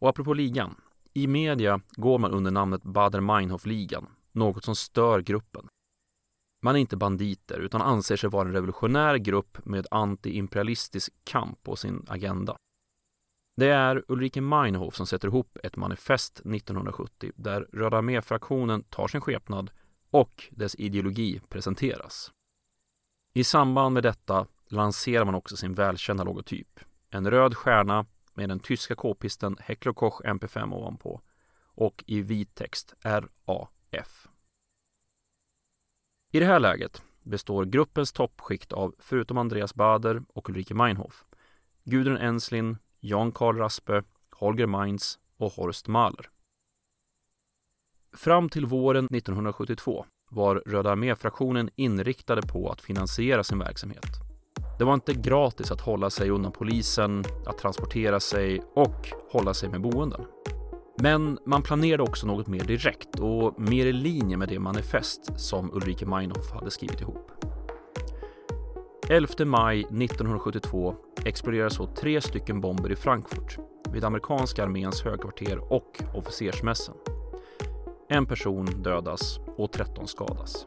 Och 0.00 0.08
apropå 0.08 0.34
ligan, 0.34 0.74
i 1.14 1.26
media 1.26 1.80
går 1.90 2.18
man 2.18 2.30
under 2.30 2.50
namnet 2.50 2.82
Bader-Meinhof-ligan, 2.82 4.06
något 4.32 4.64
som 4.64 4.76
stör 4.76 5.20
gruppen. 5.20 5.68
Man 6.64 6.76
är 6.76 6.80
inte 6.80 6.96
banditer 6.96 7.58
utan 7.58 7.82
anser 7.82 8.16
sig 8.16 8.30
vara 8.30 8.48
en 8.48 8.54
revolutionär 8.54 9.16
grupp 9.16 9.58
med 9.64 9.86
antiimperialistisk 9.90 11.12
kamp 11.24 11.62
på 11.62 11.76
sin 11.76 12.06
agenda. 12.08 12.56
Det 13.56 13.68
är 13.68 14.02
Ulrike 14.08 14.40
Meinhof 14.40 14.94
som 14.96 15.06
sätter 15.06 15.28
ihop 15.28 15.56
ett 15.62 15.76
manifest 15.76 16.40
1970 16.40 17.32
där 17.36 17.66
Röda 17.72 17.96
armé-fraktionen 17.96 18.82
tar 18.82 19.08
sin 19.08 19.20
skepnad 19.20 19.70
och 20.10 20.48
dess 20.50 20.74
ideologi 20.74 21.40
presenteras. 21.48 22.32
I 23.34 23.44
samband 23.44 23.94
med 23.94 24.02
detta 24.02 24.46
lanserar 24.68 25.24
man 25.24 25.34
också 25.34 25.56
sin 25.56 25.74
välkända 25.74 26.24
logotyp. 26.24 26.80
En 27.10 27.30
röd 27.30 27.56
stjärna 27.56 28.06
med 28.34 28.48
den 28.48 28.60
tyska 28.60 28.94
k-pisten 28.94 29.56
Heckler 29.60 29.92
Koch 29.92 30.20
MP5 30.24 30.74
ovanpå 30.74 31.20
och 31.74 32.04
i 32.06 32.22
vit 32.22 32.54
text 32.54 32.94
RAF. 33.02 34.28
I 36.34 36.40
det 36.40 36.46
här 36.46 36.60
läget 36.60 37.02
består 37.22 37.64
gruppens 37.64 38.12
toppskikt 38.12 38.72
av, 38.72 38.94
förutom 38.98 39.38
Andreas 39.38 39.74
Bader 39.74 40.22
och 40.34 40.48
Ulrike 40.48 40.74
Meinhof, 40.74 41.24
Gudrun 41.84 42.16
Enslin, 42.16 42.76
Jan 43.00 43.32
Karl 43.32 43.56
Raspe, 43.56 44.02
Holger 44.30 44.66
Mainz 44.66 45.18
och 45.38 45.52
Horst 45.52 45.88
Mahler. 45.88 46.28
Fram 48.16 48.48
till 48.48 48.66
våren 48.66 49.04
1972 49.04 50.04
var 50.30 50.62
Röda 50.66 50.90
armé-fraktionen 50.90 51.70
inriktade 51.74 52.42
på 52.42 52.70
att 52.70 52.80
finansiera 52.80 53.44
sin 53.44 53.58
verksamhet. 53.58 54.06
Det 54.78 54.84
var 54.84 54.94
inte 54.94 55.14
gratis 55.14 55.70
att 55.70 55.80
hålla 55.80 56.10
sig 56.10 56.30
undan 56.30 56.52
polisen, 56.52 57.24
att 57.46 57.58
transportera 57.58 58.20
sig 58.20 58.62
och 58.74 59.08
hålla 59.30 59.54
sig 59.54 59.68
med 59.68 59.80
boenden. 59.80 60.24
Men 60.96 61.38
man 61.44 61.62
planerade 61.62 62.02
också 62.02 62.26
något 62.26 62.46
mer 62.46 62.64
direkt 62.64 63.20
och 63.20 63.60
mer 63.60 63.86
i 63.86 63.92
linje 63.92 64.36
med 64.36 64.48
det 64.48 64.58
manifest 64.58 65.40
som 65.40 65.72
Ulrike 65.74 66.06
Meinhof 66.06 66.52
hade 66.52 66.70
skrivit 66.70 67.00
ihop. 67.00 67.30
11 69.08 69.44
maj 69.44 69.80
1972 69.80 70.94
exploderar 71.24 71.68
så 71.68 71.86
tre 71.86 72.20
stycken 72.20 72.60
bomber 72.60 72.92
i 72.92 72.96
Frankfurt 72.96 73.58
vid 73.92 74.04
amerikanska 74.04 74.62
arméns 74.64 75.02
högkvarter 75.02 75.72
och 75.72 76.02
officersmässen. 76.14 76.94
En 78.08 78.26
person 78.26 78.82
dödas 78.82 79.40
och 79.56 79.72
13 79.72 80.08
skadas. 80.08 80.66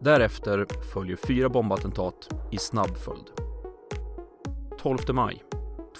Därefter 0.00 0.66
följer 0.92 1.16
fyra 1.16 1.48
bombattentat 1.48 2.28
i 2.50 2.58
snabb 2.58 2.96
följd. 2.96 3.30
12 4.78 4.98
maj. 5.12 5.42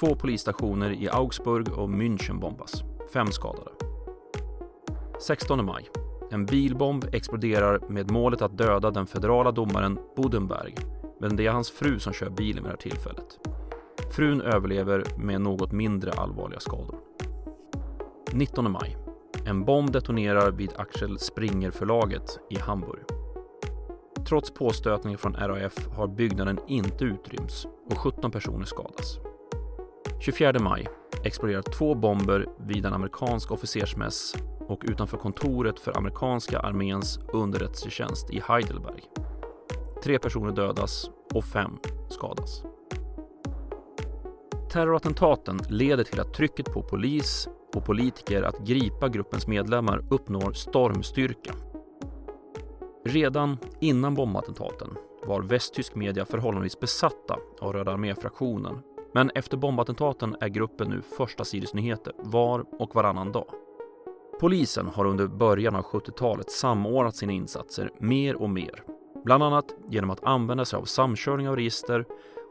Två 0.00 0.14
polisstationer 0.14 0.90
i 0.90 1.08
Augsburg 1.08 1.72
och 1.72 1.88
München 1.88 2.40
bombas. 2.40 2.84
Fem 3.12 3.26
skadade. 3.26 3.70
16 5.20 5.64
maj. 5.64 5.88
En 6.30 6.46
bilbomb 6.46 7.04
exploderar 7.12 7.80
med 7.88 8.10
målet 8.10 8.42
att 8.42 8.58
döda 8.58 8.90
den 8.90 9.06
federala 9.06 9.50
domaren 9.50 9.98
Bodenberg, 10.16 10.74
men 11.20 11.36
det 11.36 11.46
är 11.46 11.50
hans 11.50 11.70
fru 11.70 11.98
som 11.98 12.12
kör 12.12 12.30
bilen 12.30 12.62
vid 12.62 12.64
det 12.64 12.68
här 12.68 12.76
tillfället. 12.76 13.38
Frun 14.10 14.40
överlever 14.40 15.04
med 15.18 15.40
något 15.40 15.72
mindre 15.72 16.12
allvarliga 16.12 16.60
skador. 16.60 16.96
19 18.32 18.72
maj. 18.72 18.96
En 19.46 19.64
bomb 19.64 19.92
detonerar 19.92 20.50
vid 20.50 20.70
Axel 20.76 21.18
Springer-förlaget 21.18 22.38
i 22.50 22.58
Hamburg. 22.58 23.02
Trots 24.28 24.50
påstötningar 24.50 25.18
från 25.18 25.34
RAF 25.34 25.88
har 25.88 26.06
byggnaden 26.06 26.58
inte 26.66 27.04
utrymts 27.04 27.66
och 27.90 27.98
17 27.98 28.30
personer 28.30 28.64
skadas. 28.64 29.25
24 30.20 30.58
maj 30.61 30.87
exploderar 31.25 31.62
två 31.62 31.94
bomber 31.94 32.46
vid 32.58 32.87
en 32.87 32.92
amerikansk 32.92 33.50
officersmäss 33.50 34.35
och 34.68 34.82
utanför 34.88 35.16
kontoret 35.16 35.80
för 35.80 35.96
amerikanska 35.96 36.58
arméns 36.58 37.18
underrättelsetjänst 37.32 38.30
i 38.30 38.42
Heidelberg. 38.49 39.02
Tre 40.04 40.18
personer 40.18 40.52
dödas 40.52 41.11
och 41.35 41.44
fem 41.44 41.78
skadas. 42.08 42.62
Terrorattentaten 44.73 45.61
leder 45.68 46.04
till 46.04 46.20
att 46.20 46.35
trycket 46.35 46.73
på 46.73 46.82
polis 46.82 47.49
och 47.75 47.85
politiker 47.85 48.42
att 48.42 48.58
gripa 48.58 49.08
gruppens 49.08 49.46
medlemmar 49.46 50.04
uppnår 50.11 50.52
stormstyrka. 50.52 51.52
Redan 53.04 53.58
innan 53.80 54.14
bombattentaten 54.14 54.88
var 55.26 55.42
västtysk 55.42 55.94
media 55.94 56.25
förhållandevis 56.25 56.80
besatta 56.80 57.38
av 57.61 57.73
Röda 57.73 57.92
armé-fraktionen 57.92 58.82
men 59.16 59.30
efter 59.35 59.56
bombattentaten 59.56 60.37
är 60.40 60.49
gruppen 60.49 60.90
nu 60.90 61.02
första 61.02 61.44
sidosnyheter 61.44 62.12
var 62.18 62.64
och 62.78 62.94
varannan 62.94 63.32
dag. 63.32 63.46
Polisen 64.40 64.87
har 64.87 65.04
under 65.04 65.26
början 65.26 65.76
av 65.76 65.82
70-talet 65.82 66.50
samordnat 66.50 67.16
sina 67.16 67.32
insatser 67.32 67.90
mer 67.99 68.35
och 68.35 68.50
mer. 68.50 68.82
Bland 69.25 69.42
annat 69.42 69.75
genom 69.88 70.11
att 70.11 70.25
använda 70.25 70.64
sig 70.64 70.76
av 70.76 70.85
samkörning 70.85 71.49
av 71.49 71.56
register 71.56 72.04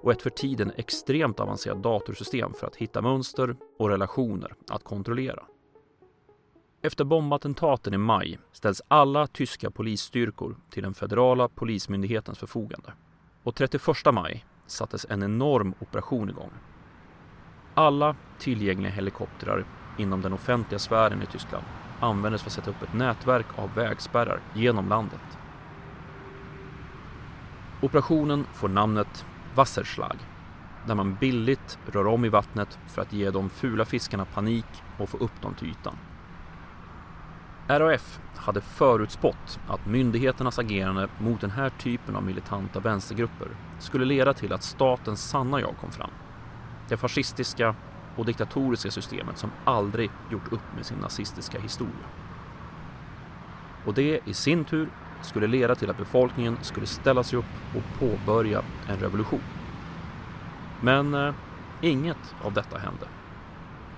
och 0.03 0.12
ett 0.12 0.22
för 0.22 0.29
tiden 0.29 0.72
extremt 0.75 1.39
avancerat 1.39 1.84
datorsystem 1.84 2.53
för 2.53 2.67
att 2.67 2.75
hitta 2.75 3.01
mönster 3.01 3.55
och 3.79 3.89
relationer 3.89 4.53
att 4.69 4.84
kontrollera. 4.84 5.43
Efter 6.81 7.03
bombattentaten 7.03 7.93
i 7.93 7.98
maj 7.98 8.39
ställs 8.51 8.81
alla 8.88 9.27
tyska 9.27 9.72
polisstyrkor 9.72 10.57
till 10.69 10.84
den 10.84 10.93
federala 10.93 11.48
polismyndighetens 11.48 12.39
förfogande. 12.39 12.93
Och 13.43 13.55
31 13.55 13.81
maj 14.13 14.45
sattes 14.67 15.05
en 15.10 15.24
enorm 15.24 15.74
operation 15.79 16.29
igång. 16.29 16.51
Alla 17.74 18.15
tillgängliga 18.39 18.91
helikoptrar 18.91 19.65
inom 19.98 20.22
den 20.22 20.34
offentliga 20.34 20.79
sfären 20.79 21.22
i 21.22 21.25
Tyskland 21.25 21.65
användes 22.00 22.41
för 22.41 22.50
att 22.50 22.53
sätta 22.53 22.69
upp 22.69 22.84
ett 22.84 22.93
nätverk 22.93 23.45
av 23.55 23.74
vägspärrar 23.75 24.39
genom 24.53 24.89
landet. 24.89 25.38
Operationen 27.81 28.45
får 28.53 28.69
namnet 28.69 29.25
Wasserschlag 29.55 30.17
där 30.88 30.95
man 30.95 31.15
billigt 31.15 31.79
rör 31.86 32.07
om 32.07 32.25
i 32.25 32.29
vattnet 32.29 32.79
för 32.88 33.01
att 33.01 33.13
ge 33.13 33.31
de 33.31 33.50
fula 33.50 33.86
fiskarna 33.86 34.25
panik 34.25 34.84
och 34.98 35.10
få 35.10 35.17
upp 35.17 35.41
dem 35.41 35.53
till 35.53 35.67
ytan. 35.67 35.98
RAF 37.67 38.19
hade 38.36 38.62
förutspått 38.62 39.60
att 39.67 39.86
myndigheternas 39.86 40.60
agerande 40.60 41.07
mot 41.19 41.41
den 41.41 41.51
här 41.51 41.69
typen 41.69 42.15
av 42.15 42.24
militanta 42.24 42.79
vänstergrupper 42.79 43.48
skulle 43.79 44.05
leda 44.05 44.34
till 44.34 44.53
att 44.53 44.63
statens 44.63 45.29
sanna 45.29 45.62
jag 45.62 45.77
kom 45.81 45.91
fram. 45.91 46.10
Det 46.89 46.98
fascistiska 46.98 47.75
och 48.15 48.25
diktatoriska 48.25 48.91
systemet 48.91 49.38
som 49.38 49.51
aldrig 49.65 50.12
gjort 50.31 50.51
upp 50.51 50.75
med 50.75 50.86
sin 50.86 50.98
nazistiska 50.98 51.60
historia. 51.60 52.05
Och 53.86 53.93
det 53.93 54.19
i 54.25 54.34
sin 54.34 54.65
tur 54.65 54.89
skulle 55.22 55.48
leda 55.48 55.75
till 55.75 55.89
att 55.89 55.98
befolkningen 55.98 56.57
skulle 56.62 56.86
ställa 56.86 57.24
sig 57.24 57.39
upp 57.39 57.45
och 57.75 58.00
påbörja 58.00 58.62
en 58.88 59.00
revolution. 59.00 59.41
Men 60.81 61.13
eh, 61.13 61.34
inget 61.81 62.36
av 62.43 62.53
detta 62.53 62.77
hände. 62.77 63.07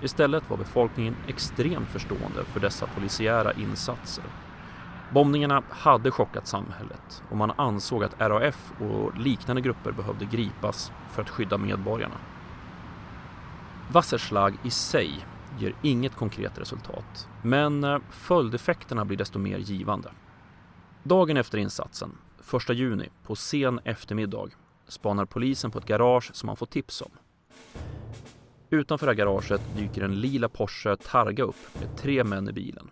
Istället 0.02 0.50
var 0.50 0.56
befolkningen 0.56 1.16
extremt 1.28 1.88
förstående 1.88 2.44
för 2.44 2.60
dessa 2.60 2.86
polisiära 2.86 3.52
insatser. 3.52 4.24
Bombningarna 5.12 5.62
hade 5.70 6.10
chockat 6.10 6.46
samhället 6.46 7.22
och 7.30 7.36
man 7.36 7.52
ansåg 7.56 8.04
att 8.04 8.20
RAF 8.20 8.72
och 8.80 9.18
liknande 9.18 9.62
grupper 9.62 9.92
behövde 9.92 10.24
gripas 10.24 10.92
för 11.10 11.22
att 11.22 11.30
skydda 11.30 11.58
medborgarna. 11.58 12.16
Wasserslag 13.92 14.54
i 14.64 14.70
sig 14.70 15.26
ger 15.58 15.74
inget 15.82 16.16
konkret 16.16 16.58
resultat, 16.58 17.28
men 17.42 17.84
eh, 17.84 17.98
följdeffekterna 18.10 19.04
blir 19.04 19.18
desto 19.18 19.38
mer 19.38 19.58
givande. 19.58 20.10
Dagen 21.02 21.36
efter 21.36 21.58
insatsen, 21.58 22.18
1 22.68 22.76
juni, 22.76 23.08
på 23.26 23.36
sen 23.36 23.80
eftermiddag, 23.84 24.48
spanar 24.88 25.24
polisen 25.24 25.70
på 25.70 25.78
ett 25.78 25.86
garage 25.86 26.30
som 26.34 26.46
man 26.46 26.56
får 26.56 26.66
tips 26.66 27.02
om. 27.02 27.10
Utanför 28.70 29.06
det 29.06 29.12
här 29.12 29.16
garaget 29.16 29.60
dyker 29.76 30.02
en 30.02 30.20
lila 30.20 30.48
Porsche 30.48 30.96
Targa 30.96 31.44
upp 31.44 31.80
med 31.80 31.96
tre 31.96 32.24
män 32.24 32.48
i 32.48 32.52
bilen. 32.52 32.90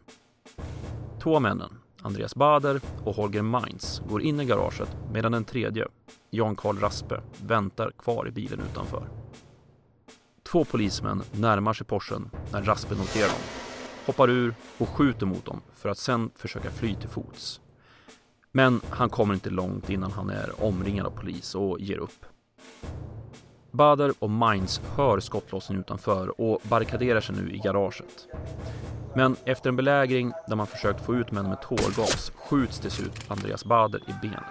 Två 1.22 1.40
männen, 1.40 1.78
Andreas 2.02 2.34
Bader 2.34 2.80
och 3.04 3.14
Holger 3.14 3.42
Mainz, 3.42 4.02
går 4.08 4.22
in 4.22 4.40
i 4.40 4.44
garaget 4.44 4.96
medan 5.12 5.32
den 5.32 5.44
tredje, 5.44 5.86
Jan 6.30 6.56
Karl 6.56 6.78
Raspe, 6.78 7.20
väntar 7.42 7.90
kvar 7.90 8.28
i 8.28 8.30
bilen 8.30 8.60
utanför. 8.70 9.08
Två 10.42 10.64
polismän 10.64 11.22
närmar 11.32 11.72
sig 11.72 11.86
Porschen 11.86 12.30
när 12.52 12.62
Raspe 12.62 12.94
noterar 12.94 13.28
dem, 13.28 13.40
hoppar 14.06 14.30
ur 14.30 14.54
och 14.78 14.88
skjuter 14.88 15.26
mot 15.26 15.44
dem 15.44 15.60
för 15.74 15.88
att 15.88 15.98
sen 15.98 16.30
försöka 16.34 16.70
fly 16.70 16.94
till 16.94 17.08
fots. 17.08 17.60
Men 18.52 18.80
han 18.90 19.10
kommer 19.10 19.34
inte 19.34 19.50
långt 19.50 19.90
innan 19.90 20.12
han 20.12 20.30
är 20.30 20.64
omringad 20.64 21.06
av 21.06 21.10
polis 21.10 21.54
och 21.54 21.80
ger 21.80 21.98
upp. 21.98 22.26
Bader 23.76 24.12
och 24.18 24.30
Mainz 24.30 24.80
hör 24.96 25.20
skottlossning 25.20 25.78
utanför 25.78 26.40
och 26.40 26.60
barrikaderar 26.62 27.20
sig 27.20 27.36
nu 27.36 27.54
i 27.54 27.58
garaget. 27.58 28.28
Men 29.14 29.36
efter 29.44 29.68
en 29.68 29.76
belägring 29.76 30.32
där 30.48 30.56
man 30.56 30.66
försökt 30.66 31.04
få 31.04 31.14
ut 31.14 31.32
män 31.32 31.48
med 31.48 31.62
tårgas 31.62 32.32
skjuts 32.34 32.80
till 32.80 32.90
slut 32.90 33.24
Andreas 33.28 33.64
Bader 33.64 34.00
i 34.06 34.12
benet. 34.22 34.44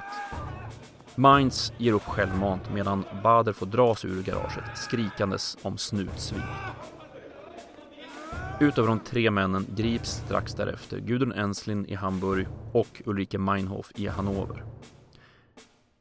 Mainz 1.16 1.74
ger 1.78 1.94
upp 1.94 2.04
självmant 2.04 2.74
medan 2.74 3.04
Bader 3.24 3.54
får 3.54 3.66
dra 3.66 3.96
sig 3.96 4.10
ur 4.10 4.24
garaget 4.24 4.64
skrikandes 4.76 5.58
om 5.62 5.78
snutsvin. 5.78 6.42
Utöver 8.60 8.88
de 8.88 9.00
tre 9.00 9.32
männen 9.32 9.66
grips 9.76 10.10
strax 10.10 10.54
därefter 10.54 11.00
Gudrun 11.00 11.32
Enslin 11.32 11.86
i 11.86 11.96
Hamburg 11.96 12.48
och 12.72 13.02
Ulrike 13.06 13.38
Meinhof 13.38 13.92
i 13.96 14.08
Hannover. 14.08 14.64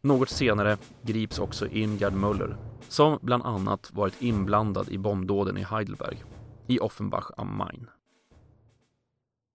Något 0.02 0.28
senare 0.28 0.76
grips 1.02 1.38
också 1.38 1.66
Ingard 1.66 2.12
Möller 2.12 2.56
som 2.88 3.18
bland 3.22 3.42
annat 3.42 3.92
varit 3.92 4.22
inblandad 4.22 4.88
i 4.88 4.98
bombdåden 4.98 5.56
i 5.56 5.62
Heidelberg 5.62 6.24
i 6.66 6.78
Offenbach 6.78 7.30
am 7.36 7.56
Main. 7.56 7.90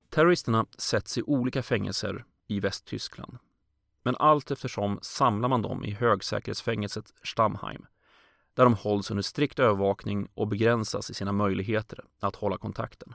Terroristerna 0.09 0.65
sätts 0.77 1.17
i 1.17 1.21
olika 1.21 1.63
fängelser 1.63 2.25
i 2.47 2.59
Västtyskland. 2.59 3.37
Men 4.03 4.15
allt 4.15 4.51
eftersom 4.51 4.99
samlar 5.01 5.49
man 5.49 5.61
dem 5.61 5.85
i 5.85 5.91
högsäkerhetsfängelset 5.91 7.13
Stammheim 7.23 7.85
där 8.53 8.63
de 8.63 8.73
hålls 8.73 9.11
under 9.11 9.21
strikt 9.21 9.59
övervakning 9.59 10.27
och 10.33 10.47
begränsas 10.47 11.09
i 11.09 11.13
sina 11.13 11.31
möjligheter 11.31 12.05
att 12.19 12.35
hålla 12.35 12.57
kontakten. 12.57 13.13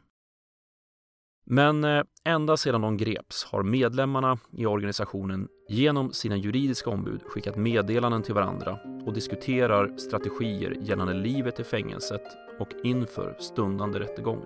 Men 1.45 1.85
eh, 1.85 2.03
ända 2.25 2.57
sedan 2.57 2.81
de 2.81 2.97
greps 2.97 3.45
har 3.45 3.63
medlemmarna 3.63 4.39
i 4.53 4.67
organisationen 4.67 5.49
genom 5.69 6.13
sina 6.13 6.37
juridiska 6.37 6.91
ombud 6.91 7.23
skickat 7.23 7.57
meddelanden 7.57 8.23
till 8.23 8.35
varandra 8.35 8.79
och 9.07 9.13
diskuterar 9.13 9.97
strategier 9.97 10.77
gällande 10.81 11.15
livet 11.15 11.61
i 11.61 11.65
fängelset 11.65 12.23
och 12.61 12.69
inför 12.85 13.37
stundande 13.39 13.99
rättegång. 13.99 14.45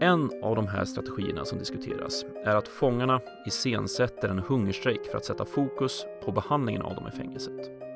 En 0.00 0.30
av 0.42 0.56
de 0.56 0.66
här 0.66 0.84
strategierna 0.84 1.44
som 1.44 1.58
diskuteras 1.58 2.24
är 2.44 2.56
att 2.56 2.68
fångarna 2.68 3.20
iscensätter 3.46 4.28
en 4.28 4.38
hungerstrejk 4.38 5.06
för 5.10 5.16
att 5.16 5.24
sätta 5.24 5.44
fokus 5.44 6.06
på 6.24 6.32
behandlingen 6.32 6.82
av 6.82 6.94
dem 6.94 7.08
i 7.08 7.10
fängelset. 7.10 7.87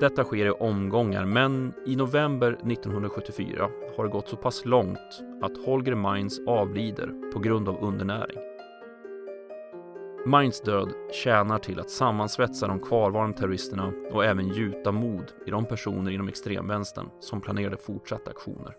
Detta 0.00 0.24
sker 0.24 0.46
i 0.46 0.50
omgångar, 0.50 1.24
men 1.24 1.72
i 1.86 1.96
november 1.96 2.52
1974 2.52 3.68
har 3.96 4.04
det 4.04 4.10
gått 4.10 4.28
så 4.28 4.36
pass 4.36 4.64
långt 4.64 5.22
att 5.42 5.64
Holger 5.64 5.94
Mainz 5.94 6.40
avlider 6.46 7.30
på 7.32 7.38
grund 7.38 7.68
av 7.68 7.84
undernäring. 7.84 8.38
Mainz 10.26 10.60
död 10.60 10.92
tjänar 11.12 11.58
till 11.58 11.80
att 11.80 11.90
sammansvetsa 11.90 12.66
de 12.66 12.80
kvarvarande 12.80 13.38
terroristerna 13.38 13.92
och 14.12 14.24
även 14.24 14.48
gjuta 14.48 14.92
mod 14.92 15.32
i 15.46 15.50
de 15.50 15.64
personer 15.64 16.10
inom 16.10 16.28
extremvänstern 16.28 17.08
som 17.20 17.40
planerade 17.40 17.76
fortsatta 17.76 18.30
aktioner. 18.30 18.76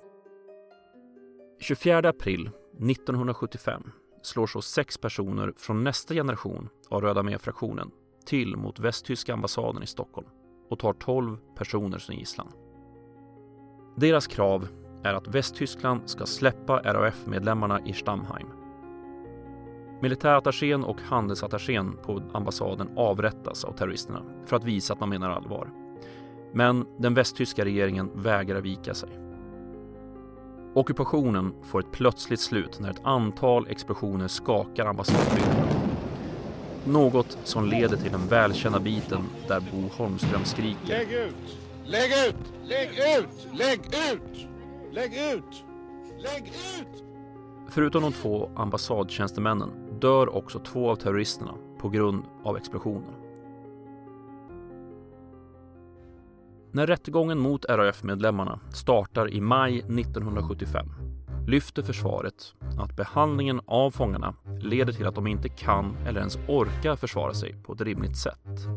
24 1.59 2.09
april 2.09 2.50
1975 2.74 3.91
slår 4.21 4.47
så 4.47 4.62
sex 4.62 4.97
personer 4.97 5.53
från 5.57 5.83
nästa 5.83 6.13
generation 6.13 6.69
av 6.89 7.01
Röda 7.01 7.24
med-fraktionen 7.24 7.91
till 8.25 8.55
mot 8.55 8.79
västtyska 8.79 9.33
ambassaden 9.33 9.83
i 9.83 9.88
Stockholm 9.88 10.27
och 10.69 10.79
tar 10.79 10.93
12 10.93 11.38
personer 11.55 11.97
som 11.97 12.15
gisslan. 12.15 12.47
Deras 13.95 14.27
krav 14.27 14.67
är 15.03 15.13
att 15.13 15.27
Västtyskland 15.27 16.01
ska 16.09 16.25
släppa 16.25 16.79
RAF-medlemmarna 16.79 17.81
i 17.86 17.93
Stammheim. 17.93 18.47
Militärattachén 20.01 20.83
och 20.83 21.01
handelsattachén 21.01 21.97
på 22.05 22.21
ambassaden 22.33 22.89
avrättas 22.95 23.63
av 23.63 23.71
terroristerna 23.71 24.21
för 24.45 24.55
att 24.55 24.63
visa 24.63 24.93
att 24.93 25.00
man 25.00 25.09
menar 25.09 25.29
allvar. 25.29 25.69
Men 26.53 26.86
den 26.97 27.13
västtyska 27.13 27.65
regeringen 27.65 28.12
vägrar 28.15 28.61
vika 28.61 28.94
sig. 28.94 29.09
Ockupationen 30.74 31.53
får 31.63 31.79
ett 31.79 31.92
plötsligt 31.92 32.39
slut 32.39 32.79
när 32.79 32.89
ett 32.89 33.01
antal 33.03 33.68
explosioner 33.68 34.27
skakar 34.27 34.85
ambassadbyggnaden. 34.85 35.86
Något 36.87 37.37
som 37.43 37.65
leder 37.65 37.97
till 37.97 38.11
den 38.11 38.27
välkända 38.27 38.79
biten 38.79 39.21
där 39.47 39.59
Bo 39.59 39.87
Holmström 39.97 40.45
skriker. 40.45 40.87
Lägg 40.87 41.11
ut! 41.11 41.57
Lägg 41.85 42.11
ut! 42.11 42.35
Lägg 42.63 42.89
ut! 42.89 43.47
Lägg 43.53 43.79
ut! 43.79 44.47
Lägg 44.91 45.13
ut! 45.13 45.63
Lägg 46.17 46.47
ut! 46.47 47.03
Förutom 47.69 48.01
de 48.01 48.11
två 48.11 48.50
ambassadtjänstemännen 48.55 49.69
dör 50.00 50.35
också 50.35 50.59
två 50.59 50.89
av 50.89 50.95
terroristerna 50.95 51.53
på 51.79 51.89
grund 51.89 52.23
av 52.43 52.57
explosionen. 52.57 53.13
När 56.71 56.87
rättegången 56.87 57.39
mot 57.39 57.65
RAF-medlemmarna 57.65 58.59
startar 58.73 59.33
i 59.33 59.41
maj 59.41 59.79
1975 59.79 60.87
lyfter 61.48 61.83
försvaret 61.83 62.53
att 62.79 62.96
behandlingen 62.96 63.62
av 63.66 63.92
fångarna 63.92 64.36
leder 64.62 64.94
till 64.94 65.07
att 65.07 65.16
de 65.16 65.27
inte 65.27 65.50
kan 65.50 65.98
eller 66.07 66.20
ens 66.20 66.38
orkar 66.48 66.96
försvara 66.96 67.33
sig 67.33 67.55
på 67.64 67.74
ett 67.74 67.81
rimligt 67.81 68.18
sätt. 68.18 68.68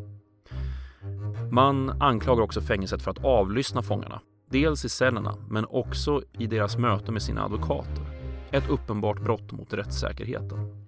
Man 1.51 2.03
anklagar 2.03 2.43
också 2.43 2.61
fängelset 2.61 3.03
för 3.03 3.11
att 3.11 3.25
avlyssna 3.25 3.83
fångarna, 3.83 4.21
dels 4.51 4.85
i 4.85 4.89
cellerna 4.89 5.35
men 5.49 5.65
också 5.65 6.23
i 6.39 6.47
deras 6.47 6.79
möte 6.79 7.13
med 7.13 7.23
sina 7.23 7.45
advokater. 7.45 8.05
Ett 8.51 8.69
uppenbart 8.71 9.21
brott 9.21 9.53
mot 9.53 9.73
rättssäkerheten. 9.73 10.87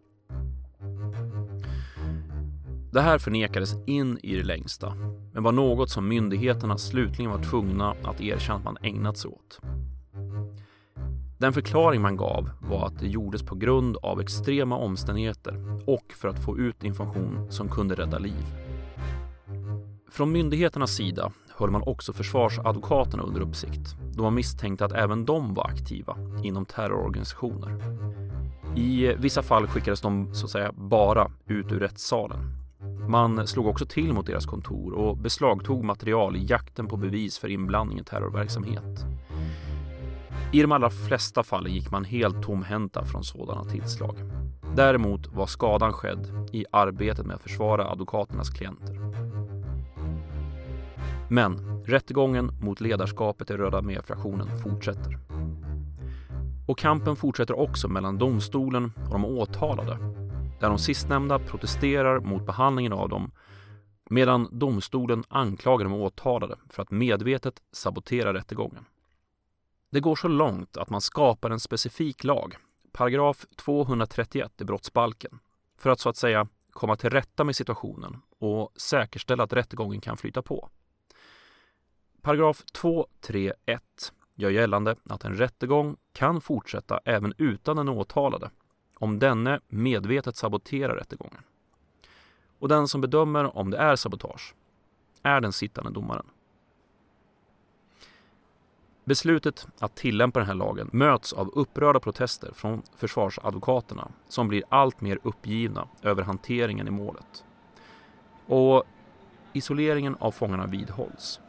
Det 2.93 3.01
här 3.01 3.19
förnekades 3.19 3.75
in 3.87 4.19
i 4.23 4.37
det 4.37 4.45
längsta, 4.45 4.95
men 5.33 5.43
var 5.43 5.53
något 5.53 5.91
som 5.91 6.09
myndigheterna 6.09 6.79
slutligen 6.79 7.31
var 7.31 7.43
tvungna 7.43 7.95
att 8.03 8.21
erkänna 8.21 8.59
att 8.59 8.65
man 8.65 8.77
ägnat 8.83 9.17
sig 9.17 9.31
åt. 9.31 9.61
Den 11.43 11.53
förklaring 11.53 12.03
man 12.03 12.17
gav 12.17 12.51
var 12.61 12.87
att 12.87 12.99
det 12.99 13.09
gjordes 13.09 13.43
på 13.43 13.55
grund 13.55 13.97
av 13.97 14.21
extrema 14.21 14.77
omständigheter 14.77 15.81
och 15.87 16.13
för 16.17 16.29
att 16.29 16.45
få 16.45 16.59
ut 16.59 16.85
information 16.85 17.53
som 17.53 17.69
kunde 17.69 17.95
rädda 17.95 18.19
liv. 18.19 18.45
Från 20.11 20.33
myndigheternas 20.33 20.91
sida 20.91 21.33
höll 21.57 21.71
man 21.71 21.83
också 21.83 22.13
försvarsadvokaterna 22.13 23.23
under 23.23 23.41
uppsikt 23.41 23.97
då 24.15 24.23
man 24.23 24.35
misstänkte 24.35 24.85
att 24.85 24.93
även 24.93 25.25
de 25.25 25.55
var 25.55 25.67
aktiva 25.67 26.17
inom 26.43 26.65
terrororganisationer. 26.65 27.83
I 28.77 29.15
vissa 29.19 29.43
fall 29.43 29.67
skickades 29.67 30.01
de 30.01 30.35
så 30.35 30.45
att 30.45 30.51
säga 30.51 30.73
bara 30.73 31.31
ut 31.47 31.73
ur 31.73 31.81
rättssalen 31.81 32.63
man 33.09 33.47
slog 33.47 33.67
också 33.67 33.87
till 33.87 34.13
mot 34.13 34.27
deras 34.27 34.47
kontor 34.47 34.93
och 34.93 35.17
beslagtog 35.17 35.85
material 35.85 36.37
i 36.37 36.45
jakten 36.45 36.87
på 36.87 36.97
bevis 36.97 37.39
för 37.39 37.49
inblandning 37.49 37.99
i 37.99 38.05
terrorverksamhet. 38.05 39.05
I 40.55 40.63
de 40.63 40.73
allra 40.73 40.91
flesta 40.91 41.43
fall 41.43 41.69
gick 41.69 41.91
man 41.91 42.05
helt 42.05 42.43
tomhänta 42.43 43.05
från 43.05 43.25
sådana 43.25 43.65
tillslag. 43.65 44.17
Däremot 44.77 45.27
var 45.27 45.47
skadan 45.47 45.93
skedd 45.93 46.49
i 46.53 46.65
arbetet 46.73 47.27
med 47.27 47.37
att 47.37 47.43
försvara 47.43 47.91
advokaternas 47.91 48.51
klienter. 48.51 48.99
Men 51.31 51.83
rättegången 51.87 52.51
mot 52.61 52.81
ledarskapet 52.81 53.51
i 53.51 53.55
Röda 53.55 53.79
armé-fraktionen 53.79 54.59
fortsätter. 54.63 55.19
Och 56.69 56.79
kampen 56.79 57.17
fortsätter 57.17 57.59
också 57.59 57.89
mellan 57.89 58.19
domstolen 58.19 58.93
och 59.07 59.13
de 59.13 59.25
åtalade 59.25 59.99
där 60.61 60.69
de 60.69 60.79
sistnämnda 60.79 61.39
protesterar 61.39 62.21
mot 62.21 62.47
behandlingen 62.47 62.93
av 62.93 63.09
dem 63.09 63.31
medan 64.11 64.49
domstolen 64.51 65.25
anklagar 65.29 65.85
de 65.85 65.93
åtalade 65.93 66.57
för 66.69 66.83
att 66.83 66.91
medvetet 66.91 67.55
sabotera 67.73 68.35
rättegången. 68.35 68.85
Det 69.93 70.01
går 70.01 70.17
så 70.17 70.29
långt 70.29 70.77
att 70.77 70.91
man 70.91 71.01
skapar 71.01 71.51
en 71.51 71.61
specifik 71.61 72.25
lag, 72.25 72.57
paragraf 72.93 73.47
231 73.57 74.61
i 74.61 74.65
brottsbalken, 74.65 75.39
för 75.79 75.91
att 75.91 76.01
så 76.01 76.09
att 76.09 76.17
säga 76.17 76.49
komma 76.71 76.97
till 76.97 77.11
rätta 77.11 77.45
med 77.45 77.57
situationen 77.57 78.17
och 78.39 78.73
säkerställa 78.77 79.45
att 79.45 79.53
rättegången 79.53 80.01
kan 80.01 80.17
flyta 80.17 80.43
på. 80.43 80.69
Paragraf 82.23 82.63
231 82.73 83.83
gör 84.35 84.51
gällande 84.51 84.97
att 85.05 85.25
en 85.25 85.35
rättegång 85.35 85.97
kan 86.13 86.41
fortsätta 86.41 87.01
även 87.05 87.35
utan 87.39 87.77
den 87.77 87.89
åtalade 87.89 88.51
om 88.97 89.19
denne 89.19 89.61
medvetet 89.69 90.37
saboterar 90.37 90.97
rättegången. 90.97 91.43
Och 92.59 92.69
den 92.69 92.89
som 92.89 93.01
bedömer 93.01 93.57
om 93.57 93.71
det 93.71 93.79
är 93.79 93.97
sabotage 93.97 94.55
är 95.23 95.41
den 95.41 95.53
sittande 95.53 95.91
domaren. 95.91 96.27
Beslutet 99.05 99.67
att 99.79 99.95
tillämpa 99.95 100.39
den 100.39 100.47
här 100.49 100.55
lagen 100.55 100.91
möts 100.93 101.33
av 101.33 101.51
upprörda 101.55 102.01
protester 102.01 102.51
från 102.55 102.83
försvarsadvokaterna 102.97 104.09
som 104.29 104.49
blir 104.49 104.63
allt 104.69 105.01
mer 105.01 105.19
uppgivna 105.23 105.89
över 106.03 106.23
hanteringen 106.23 106.89
i 106.89 106.91
målet. 106.91 107.45
Och 108.47 108.85
isoleringen 109.53 110.17
av 110.21 110.31
fångarna 110.31 110.67
vidhålls. 110.67 111.41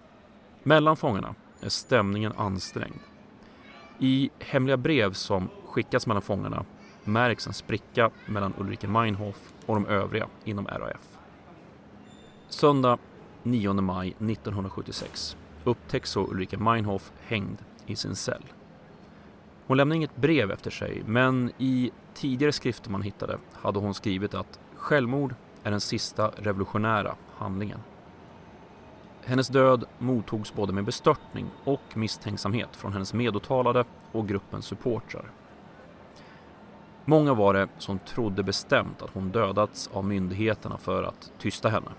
Mellan 0.64 0.98
fångarna 0.98 1.36
är 1.62 1.70
stämningen 1.70 2.34
ansträngd. 2.38 3.00
I 4.00 4.30
hemliga 4.40 4.78
brev 4.78 5.14
som 5.14 5.50
skickas 5.66 6.08
mellan 6.08 6.22
fångarna 6.22 6.66
märks 7.04 7.48
en 7.48 7.54
spricka 7.54 8.12
mellan 8.26 8.54
Ulrike 8.58 8.88
Meinhof 8.88 9.54
och 9.66 9.76
de 9.76 9.88
övriga 9.88 10.28
inom 10.44 10.68
RAF. 10.68 11.18
Söndag 12.50 12.98
9 13.44 13.74
maj 13.74 14.08
1976 14.08 15.38
upptäcks 15.64 16.10
så 16.10 16.28
Ulrika 16.28 16.58
Meinhof 16.58 17.12
hängd 17.28 17.58
i 17.86 17.96
sin 17.96 18.16
cell. 18.16 18.44
Hon 19.68 19.78
lämnade 19.78 19.96
inget 19.96 20.16
brev 20.16 20.52
efter 20.52 20.72
sig, 20.72 21.04
men 21.06 21.52
i 21.58 21.92
tidigare 22.14 22.52
skrifter 22.52 22.92
man 22.92 23.02
hittade 23.02 23.38
hade 23.54 23.80
hon 23.80 23.94
skrivit 23.94 24.34
att 24.34 24.60
självmord 24.76 25.36
är 25.64 25.72
den 25.72 25.82
sista 25.82 26.28
revolutionära 26.28 27.16
handlingen. 27.38 27.80
Hennes 29.26 29.48
död 29.48 29.86
mottogs 30.00 30.54
både 30.54 30.74
med 30.74 30.84
bestörtning 30.84 31.50
och 31.64 31.98
misstänksamhet 31.98 32.76
från 32.76 32.94
hennes 32.94 33.14
medåtalade 33.14 33.86
och 34.12 34.28
gruppens 34.28 34.66
supportrar. 34.66 35.32
Många 37.06 37.34
var 37.34 37.54
det 37.54 37.68
som 37.78 38.00
trodde 38.00 38.44
bestämt 38.44 39.02
att 39.02 39.10
hon 39.14 39.32
dödats 39.32 39.90
av 39.94 40.06
myndigheterna 40.06 40.78
för 40.78 41.04
att 41.04 41.32
tysta 41.40 41.70
henne. 41.70 41.92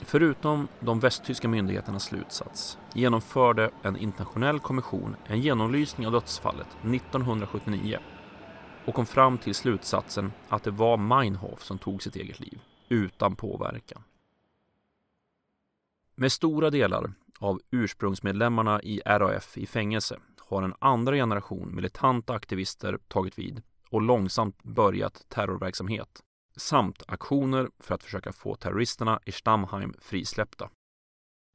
Förutom 0.00 0.68
de 0.80 1.00
västtyska 1.00 1.48
myndigheternas 1.48 2.04
slutsats 2.04 2.78
genomförde 2.94 3.70
en 3.82 3.96
internationell 3.96 4.60
kommission 4.60 5.16
en 5.26 5.40
genomlysning 5.40 6.06
av 6.06 6.12
dödsfallet 6.12 6.66
1979 6.82 7.98
och 8.84 8.94
kom 8.94 9.06
fram 9.06 9.38
till 9.38 9.54
slutsatsen 9.54 10.32
att 10.48 10.62
det 10.62 10.70
var 10.70 10.96
Meinhof 10.96 11.62
som 11.62 11.78
tog 11.78 12.02
sitt 12.02 12.16
eget 12.16 12.40
liv, 12.40 12.60
utan 12.88 13.36
påverkan. 13.36 14.02
Med 16.14 16.32
stora 16.32 16.70
delar 16.70 17.12
av 17.38 17.60
ursprungsmedlemmarna 17.70 18.82
i 18.82 19.00
RAF 19.04 19.58
i 19.58 19.66
fängelse 19.66 20.18
har 20.38 20.62
en 20.62 20.74
andra 20.78 21.14
generation 21.14 21.74
militanta 21.74 22.34
aktivister 22.34 22.98
tagit 23.08 23.38
vid 23.38 23.62
och 23.90 24.02
långsamt 24.02 24.62
börjat 24.62 25.26
terrorverksamhet 25.28 26.22
samt 26.56 27.02
aktioner 27.08 27.70
för 27.78 27.94
att 27.94 28.02
försöka 28.02 28.32
få 28.32 28.54
terroristerna 28.54 29.20
i 29.26 29.32
Stammheim 29.32 29.94
frisläppta. 29.98 30.70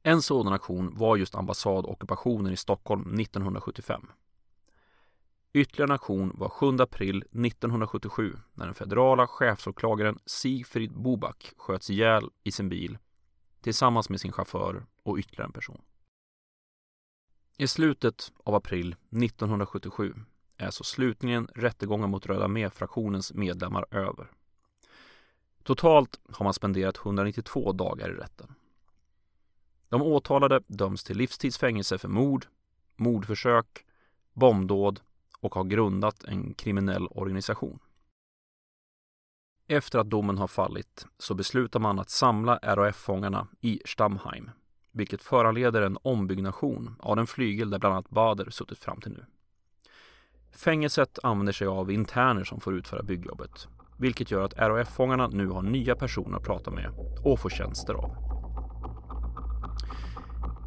En 0.02 0.22
sådan 0.22 0.52
aktion 0.52 0.94
var 0.94 1.16
just 1.16 1.34
ambassadockupationen 1.34 2.52
i 2.52 2.56
Stockholm 2.56 3.20
1975. 3.20 4.06
Ytterligare 5.52 5.88
en 5.88 5.94
aktion 5.94 6.32
var 6.34 6.48
7 6.48 6.66
april 6.78 7.18
1977 7.18 8.36
när 8.54 8.64
den 8.64 8.74
federala 8.74 9.26
chefsåklagaren 9.26 10.18
Sigfrid 10.26 10.92
Bobak 10.92 11.52
sköts 11.56 11.90
ihjäl 11.90 12.30
i 12.42 12.52
sin 12.52 12.68
bil 12.68 12.98
tillsammans 13.60 14.08
med 14.08 14.20
sin 14.20 14.32
chaufför 14.32 14.86
och 15.02 15.18
ytterligare 15.18 15.46
en 15.46 15.52
person. 15.52 15.82
I 17.58 17.66
slutet 17.66 18.32
av 18.44 18.54
april 18.54 18.96
1977 19.10 20.14
är 20.56 20.70
så 20.70 20.84
slutligen 20.84 21.46
rättegången 21.46 22.10
mot 22.10 22.26
Röda 22.26 22.48
med-fraktionens 22.48 23.32
medlemmar 23.34 23.86
över. 23.90 24.30
Totalt 25.62 26.20
har 26.32 26.44
man 26.44 26.54
spenderat 26.54 26.96
192 26.96 27.72
dagar 27.72 28.10
i 28.10 28.14
rätten. 28.14 28.54
De 29.88 30.02
åtalade 30.02 30.60
döms 30.66 31.04
till 31.04 31.16
livstidsfängelse 31.16 31.98
för 31.98 32.08
mord, 32.08 32.46
mordförsök, 32.96 33.86
bombdåd 34.32 35.00
och 35.38 35.54
har 35.54 35.64
grundat 35.64 36.24
en 36.24 36.54
kriminell 36.54 37.06
organisation. 37.06 37.78
Efter 39.66 39.98
att 39.98 40.10
domen 40.10 40.38
har 40.38 40.46
fallit 40.46 41.06
så 41.18 41.34
beslutar 41.34 41.80
man 41.80 41.98
att 41.98 42.10
samla 42.10 42.56
RAF-fångarna 42.62 43.48
i 43.60 43.80
Stammheim, 43.84 44.50
vilket 44.92 45.22
föranleder 45.22 45.82
en 45.82 45.98
ombyggnation 46.02 46.96
av 46.98 47.16
den 47.16 47.26
flygel 47.26 47.70
där 47.70 47.78
bland 47.78 47.94
annat 47.94 48.10
Bader 48.10 48.50
suttit 48.50 48.78
fram 48.78 49.00
till 49.00 49.12
nu. 49.12 49.24
Fängelset 50.52 51.18
använder 51.22 51.52
sig 51.52 51.66
av 51.66 51.90
interner 51.90 52.44
som 52.44 52.60
får 52.60 52.74
utföra 52.74 53.02
byggjobbet, 53.02 53.68
vilket 54.02 54.30
gör 54.30 54.44
att 54.44 54.58
RAF-fångarna 54.58 55.26
nu 55.26 55.48
har 55.48 55.62
nya 55.62 55.94
personer 55.94 56.36
att 56.36 56.44
prata 56.44 56.70
med 56.70 56.90
och 57.24 57.38
få 57.38 57.48
tjänster 57.48 57.94
av. 57.94 58.16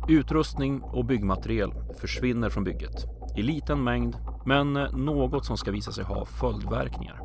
Utrustning 0.10 0.82
och 0.82 1.06
byggmateriel 1.06 1.72
försvinner 2.00 2.50
från 2.50 2.64
bygget 2.64 3.06
i 3.38 3.42
liten 3.42 3.84
mängd 3.84 4.18
men 4.46 4.74
något 4.94 5.46
som 5.46 5.58
ska 5.58 5.72
visa 5.72 5.92
sig 5.92 6.04
ha 6.04 6.26
följdverkningar. 6.26 7.22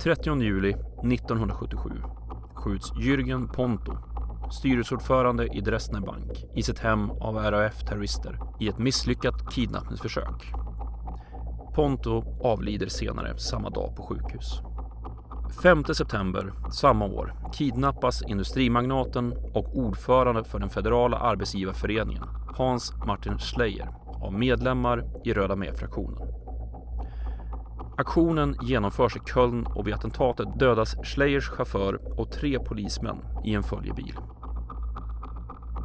30 0.00 0.42
juli 0.42 0.70
1977 0.70 1.90
skjuts 2.54 2.92
Jürgen 2.92 3.52
Ponto, 3.52 3.92
styrelseordförande 4.52 5.46
i 5.46 5.60
Dresdner 5.60 6.00
Bank, 6.00 6.44
i 6.56 6.62
sitt 6.62 6.78
hem 6.78 7.10
av 7.10 7.36
RAF-terrorister 7.36 8.40
i 8.60 8.68
ett 8.68 8.78
misslyckat 8.78 9.54
kidnappningsförsök. 9.54 10.63
Ponto 11.74 12.24
avlider 12.42 12.86
senare 12.86 13.38
samma 13.38 13.70
dag 13.70 13.96
på 13.96 14.02
sjukhus. 14.02 14.60
5 15.62 15.84
september 15.84 16.52
samma 16.70 17.04
år 17.04 17.34
kidnappas 17.52 18.22
industrimagnaten 18.22 19.32
och 19.54 19.76
ordförande 19.78 20.44
för 20.44 20.58
den 20.58 20.70
federala 20.70 21.16
arbetsgivarföreningen 21.16 22.24
Hans 22.56 22.92
Martin 23.06 23.38
Schleyer 23.38 23.88
av 24.22 24.32
medlemmar 24.32 25.04
i 25.24 25.32
Röda 25.32 25.56
med-fraktionen. 25.56 26.28
Aktionen 27.96 28.56
genomförs 28.62 29.16
i 29.16 29.20
Köln 29.34 29.66
och 29.66 29.86
vid 29.86 29.94
attentatet 29.94 30.58
dödas 30.58 30.96
Schleyers 31.02 31.48
chaufför 31.48 32.20
och 32.20 32.32
tre 32.32 32.58
polismän 32.58 33.16
i 33.44 33.54
en 33.54 33.62
följebil. 33.62 34.14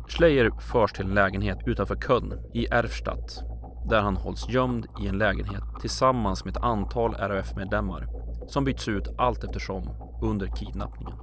Schleyer 0.08 0.52
förs 0.60 0.92
till 0.92 1.06
en 1.06 1.14
lägenhet 1.14 1.60
utanför 1.66 1.96
Köln 1.96 2.34
i 2.54 2.66
Erfstadt 2.66 3.49
där 3.86 4.02
han 4.02 4.18
hålls 4.18 4.50
gömd 4.50 4.86
i 5.02 5.08
en 5.08 5.18
lägenhet 5.18 5.64
tillsammans 5.82 6.46
med 6.46 6.58
ett 6.58 6.64
antal 6.64 7.14
RAF-medlemmar 7.14 8.08
som 8.48 8.64
byts 8.64 8.88
ut 8.88 9.08
allt 9.18 9.44
eftersom 9.44 9.90
under 10.22 10.48
kidnappningen. 10.48 11.16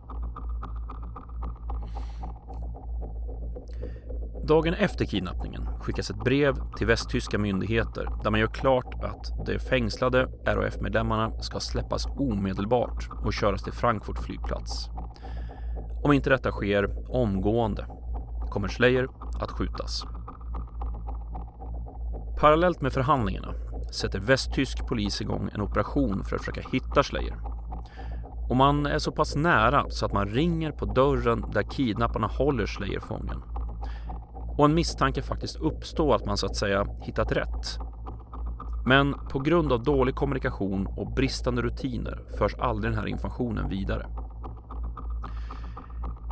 Dagen 4.48 4.74
efter 4.74 5.04
kidnappningen 5.04 5.68
skickas 5.80 6.10
ett 6.10 6.24
brev 6.24 6.54
till 6.76 6.86
västtyska 6.86 7.38
myndigheter 7.38 8.08
där 8.22 8.30
man 8.30 8.40
gör 8.40 8.46
klart 8.46 8.94
att 9.04 9.46
de 9.46 9.58
fängslade 9.58 10.28
RAF-medlemmarna 10.46 11.42
ska 11.42 11.60
släppas 11.60 12.06
omedelbart 12.06 13.08
och 13.24 13.32
köras 13.32 13.62
till 13.62 13.72
Frankfurt 13.72 14.18
flygplats. 14.18 14.90
Om 16.02 16.12
inte 16.12 16.30
detta 16.30 16.50
sker 16.50 17.10
omgående 17.10 17.86
kommer 18.50 18.68
Schleyer 18.68 19.08
att 19.40 19.50
skjutas. 19.50 20.04
Parallellt 22.40 22.80
med 22.80 22.92
förhandlingarna 22.92 23.54
sätter 23.92 24.20
västtysk 24.20 24.86
polis 24.86 25.20
igång 25.20 25.50
en 25.54 25.60
operation 25.60 26.24
för 26.24 26.36
att 26.36 26.44
försöka 26.44 26.68
hitta 26.72 27.02
Schleyer. 27.02 27.36
Och 28.48 28.56
man 28.56 28.86
är 28.86 28.98
så 28.98 29.12
pass 29.12 29.36
nära 29.36 29.90
så 29.90 30.06
att 30.06 30.12
man 30.12 30.28
ringer 30.28 30.72
på 30.72 30.84
dörren 30.84 31.44
där 31.52 31.62
kidnapparna 31.62 32.26
håller 32.26 32.66
Schleyer 32.66 33.00
fången. 33.00 33.42
Och 34.58 34.64
en 34.64 34.74
misstanke 34.74 35.22
faktiskt 35.22 35.56
uppstår 35.56 36.14
att 36.14 36.26
man 36.26 36.36
så 36.36 36.46
att 36.46 36.56
säga 36.56 36.86
hittat 37.02 37.32
rätt. 37.32 37.78
Men 38.86 39.14
på 39.28 39.38
grund 39.38 39.72
av 39.72 39.82
dålig 39.82 40.14
kommunikation 40.14 40.86
och 40.86 41.12
bristande 41.12 41.62
rutiner 41.62 42.22
förs 42.38 42.54
aldrig 42.54 42.92
den 42.92 43.00
här 43.00 43.08
informationen 43.08 43.68
vidare. 43.68 44.06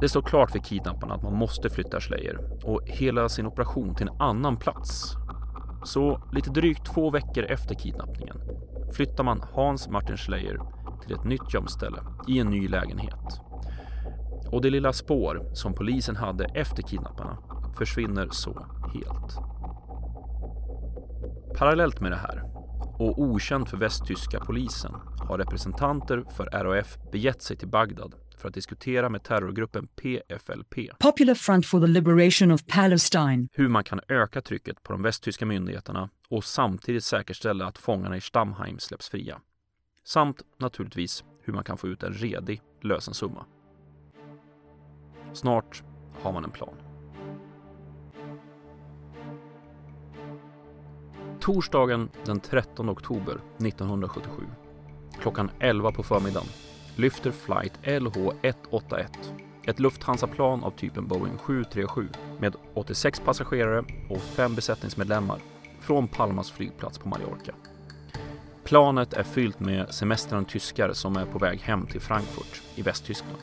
Det 0.01 0.09
står 0.09 0.23
klart 0.23 0.51
för 0.51 0.59
kidnapparna 0.59 1.15
att 1.15 1.23
man 1.23 1.35
måste 1.35 1.71
flytta 1.71 2.01
Schleyer 2.01 2.39
och 2.65 2.81
hela 2.85 3.29
sin 3.29 3.47
operation 3.47 3.95
till 3.95 4.09
en 4.09 4.21
annan 4.21 4.57
plats 4.57 5.17
så 5.85 6.23
lite 6.33 6.51
drygt 6.51 6.87
två 6.87 7.11
veckor 7.11 7.45
efter 7.45 7.75
kidnappningen 7.75 8.41
flyttar 8.93 9.25
man 9.25 9.43
Hans 9.53 9.89
Martin 9.89 10.17
Schleyer 10.17 10.61
till 11.03 11.15
ett 11.15 11.25
nytt 11.25 11.55
gömställe 11.55 11.99
i 12.29 12.39
en 12.39 12.51
ny 12.51 12.69
lägenhet. 12.69 13.41
Och 14.51 14.63
det 14.63 14.71
lilla 14.71 14.93
spår 14.93 15.51
som 15.53 15.75
polisen 15.75 16.17
hade 16.17 16.45
efter 16.45 16.83
kidnapparna 16.83 17.39
försvinner 17.79 18.29
så 18.31 18.67
helt. 18.95 19.39
Parallellt 21.59 22.01
med 22.01 22.13
det 22.13 22.17
här 22.17 22.43
och 22.99 23.19
okänt 23.19 23.71
för 23.71 23.77
västtyska 23.77 24.41
polisen 24.41 24.95
har 25.29 25.39
representanter 25.39 26.25
för 26.31 26.45
RAF 26.45 26.99
begett 27.13 27.43
sig 27.43 27.57
till 27.57 27.69
Bagdad 27.69 28.15
för 28.37 28.49
att 28.49 28.55
diskutera 28.55 29.09
med 29.09 29.23
terrorgruppen 29.23 29.87
PFLP 29.87 30.75
Popular 30.99 31.35
Front 31.35 31.67
for 31.67 31.81
the 31.81 31.87
Liberation 31.87 32.51
of 32.51 32.67
Palestine 32.67 33.49
hur 33.53 33.69
man 33.69 33.85
kan 33.85 34.01
öka 34.09 34.41
trycket 34.41 34.83
på 34.83 34.93
de 34.93 35.03
västtyska 35.03 35.47
myndigheterna 35.47 36.11
och 36.29 36.45
samtidigt 36.45 37.05
säkerställa 37.05 37.67
att 37.67 37.79
fångarna 37.79 38.17
i 38.17 38.21
Stammheim 38.21 38.79
släpps 38.79 39.09
fria. 39.09 39.41
Samt 40.05 40.43
naturligtvis 40.59 41.25
hur 41.43 41.53
man 41.53 41.65
kan 41.65 41.79
få 41.79 41.89
ut 41.89 42.03
en 42.03 42.13
redig 42.13 42.63
lösensumma. 42.81 43.47
Snart 45.33 45.83
har 46.23 46.33
man 46.33 46.45
en 46.45 46.51
plan. 46.51 46.75
Torsdagen 51.41 52.11
den 52.25 52.41
13 52.41 52.91
oktober 52.91 53.41
1977 53.59 54.43
klockan 55.21 55.51
11 55.61 55.93
på 55.93 56.03
förmiddagen 56.03 56.49
lyfter 56.97 57.31
flight 57.31 57.73
LH181, 57.83 59.07
ett 59.65 59.81
Lufthansa-plan 59.81 60.65
av 60.65 60.71
typen 60.71 61.07
Boeing 61.07 61.39
737 61.39 62.09
med 62.39 62.57
86 62.75 63.21
passagerare 63.21 63.85
och 64.11 64.23
5 64.23 64.55
besättningsmedlemmar 64.55 65.39
från 65.81 66.09
Palmas 66.09 66.51
flygplats 66.51 66.99
på 66.99 67.09
Mallorca. 67.09 67.55
Planet 68.65 69.13
är 69.13 69.23
fyllt 69.23 69.61
med 69.61 69.95
semestrande 69.95 70.51
tyskar 70.51 70.93
som 70.93 71.17
är 71.17 71.27
på 71.27 71.39
väg 71.39 71.61
hem 71.61 71.87
till 71.87 72.01
Frankfurt 72.01 72.63
i 72.75 72.83
Västtyskland. 72.83 73.39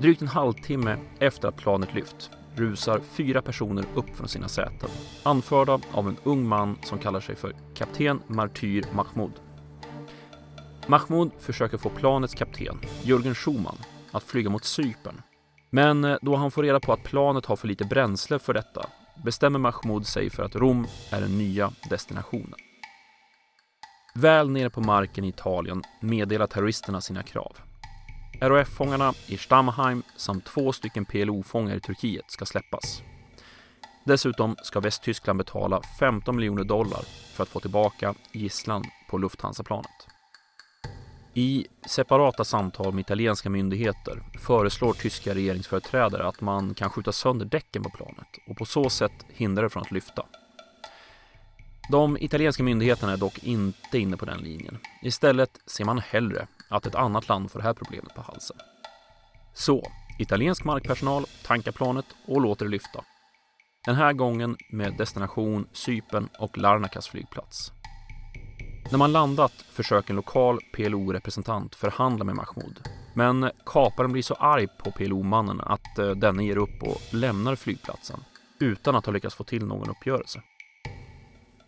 Drygt 0.00 0.22
en 0.22 0.28
halvtimme 0.28 0.96
efter 1.18 1.48
att 1.48 1.56
planet 1.56 1.94
lyft 1.94 2.30
rusar 2.54 3.00
fyra 3.12 3.42
personer 3.42 3.84
upp 3.94 4.16
från 4.16 4.28
sina 4.28 4.48
säten, 4.48 4.88
anförda 5.22 5.80
av 5.92 6.08
en 6.08 6.16
ung 6.24 6.48
man 6.48 6.78
som 6.82 6.98
kallar 6.98 7.20
sig 7.20 7.36
för 7.36 7.54
kapten 7.74 8.20
Martyr 8.26 8.84
Mahmoud. 8.92 9.32
Mahmoud 10.86 11.30
försöker 11.38 11.78
få 11.78 11.88
planets 11.88 12.34
kapten, 12.34 12.80
Jürgen 13.02 13.34
Schumann, 13.34 13.78
att 14.10 14.22
flyga 14.22 14.50
mot 14.50 14.64
Cypern. 14.64 15.22
Men 15.70 16.04
eh, 16.04 16.16
då 16.22 16.36
han 16.36 16.50
får 16.50 16.62
reda 16.62 16.80
på 16.80 16.92
att 16.92 17.02
planet 17.02 17.46
har 17.46 17.56
för 17.56 17.68
lite 17.68 17.84
bränsle 17.84 18.38
för 18.38 18.54
detta 18.54 18.86
bestämmer 19.24 19.58
Mahmoud 19.58 20.06
sig 20.06 20.30
för 20.30 20.42
att 20.42 20.56
Rom 20.56 20.86
är 21.10 21.20
den 21.20 21.38
nya 21.38 21.72
destinationen. 21.90 22.54
Väl 24.14 24.50
nere 24.50 24.70
på 24.70 24.80
marken 24.80 25.24
i 25.24 25.28
Italien 25.28 25.82
meddelar 26.00 26.46
terroristerna 26.46 27.00
sina 27.00 27.22
krav. 27.22 27.56
RAF-fångarna 28.40 29.12
i 29.26 29.36
Stammheim 29.36 30.02
samt 30.16 30.44
två 30.44 30.72
stycken 30.72 31.04
PLO-fångar 31.04 31.76
i 31.76 31.80
Turkiet 31.80 32.30
ska 32.30 32.44
släppas. 32.44 33.02
Dessutom 34.04 34.56
ska 34.62 34.80
Västtyskland 34.80 35.38
betala 35.38 35.82
15 35.98 36.36
miljoner 36.36 36.64
dollar 36.64 37.02
för 37.34 37.42
att 37.42 37.48
få 37.48 37.60
tillbaka 37.60 38.14
gisslan 38.32 38.84
på 39.10 39.18
Lufthansa-planet. 39.18 40.11
I 41.34 41.66
separata 41.86 42.44
samtal 42.44 42.92
med 42.92 43.00
italienska 43.00 43.50
myndigheter 43.50 44.22
föreslår 44.38 44.92
tyska 44.92 45.34
regeringsföreträdare 45.34 46.26
att 46.26 46.40
man 46.40 46.74
kan 46.74 46.90
skjuta 46.90 47.12
sönder 47.12 47.46
däcken 47.46 47.82
på 47.82 47.90
planet 47.90 48.26
och 48.48 48.56
på 48.56 48.64
så 48.64 48.90
sätt 48.90 49.12
hindra 49.28 49.62
det 49.62 49.70
från 49.70 49.82
att 49.82 49.90
lyfta. 49.90 50.26
De 51.90 52.16
italienska 52.20 52.62
myndigheterna 52.62 53.12
är 53.12 53.16
dock 53.16 53.38
inte 53.42 53.98
inne 53.98 54.16
på 54.16 54.24
den 54.24 54.38
linjen. 54.40 54.78
Istället 55.02 55.50
ser 55.66 55.84
man 55.84 55.98
hellre 55.98 56.46
att 56.68 56.86
ett 56.86 56.94
annat 56.94 57.28
land 57.28 57.50
får 57.50 57.58
det 57.58 57.64
här 57.64 57.74
problemet 57.74 58.14
på 58.14 58.20
halsen. 58.20 58.56
Så, 59.54 59.90
italiensk 60.18 60.64
markpersonal 60.64 61.26
tankar 61.42 61.72
planet 61.72 62.06
och 62.26 62.40
låter 62.40 62.64
det 62.64 62.70
lyfta. 62.70 63.04
Den 63.84 63.94
här 63.94 64.12
gången 64.12 64.56
med 64.72 64.96
destination 64.98 65.66
Cypern 65.72 66.28
och 66.38 66.58
Larnakas 66.58 67.08
flygplats. 67.08 67.72
När 68.92 68.98
man 68.98 69.12
landat 69.12 69.52
försöker 69.52 70.10
en 70.10 70.16
lokal 70.16 70.60
PLO-representant 70.72 71.74
förhandla 71.74 72.24
med 72.24 72.36
Mahmoud. 72.36 72.88
Men 73.14 73.50
kaparen 73.66 74.12
blir 74.12 74.22
så 74.22 74.34
arg 74.34 74.66
på 74.66 74.90
PLO-mannen 74.90 75.60
att 75.60 75.98
eh, 75.98 76.10
denne 76.10 76.44
ger 76.44 76.56
upp 76.56 76.82
och 76.82 77.00
lämnar 77.14 77.56
flygplatsen 77.56 78.24
utan 78.60 78.96
att 78.96 79.06
ha 79.06 79.12
lyckats 79.12 79.34
få 79.34 79.44
till 79.44 79.66
någon 79.66 79.90
uppgörelse. 79.90 80.42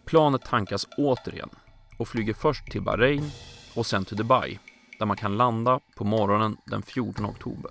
Planet 0.04 0.42
tankas 0.44 0.86
återigen 0.96 1.50
och 1.98 2.08
flyger 2.08 2.34
först 2.34 2.70
till 2.70 2.82
Bahrain 2.82 3.30
och 3.74 3.86
sen 3.86 4.04
till 4.04 4.16
Dubai 4.16 4.58
där 4.98 5.06
man 5.06 5.16
kan 5.16 5.36
landa 5.36 5.80
på 5.96 6.04
morgonen 6.04 6.56
den 6.66 6.82
14 6.82 7.26
oktober. 7.26 7.70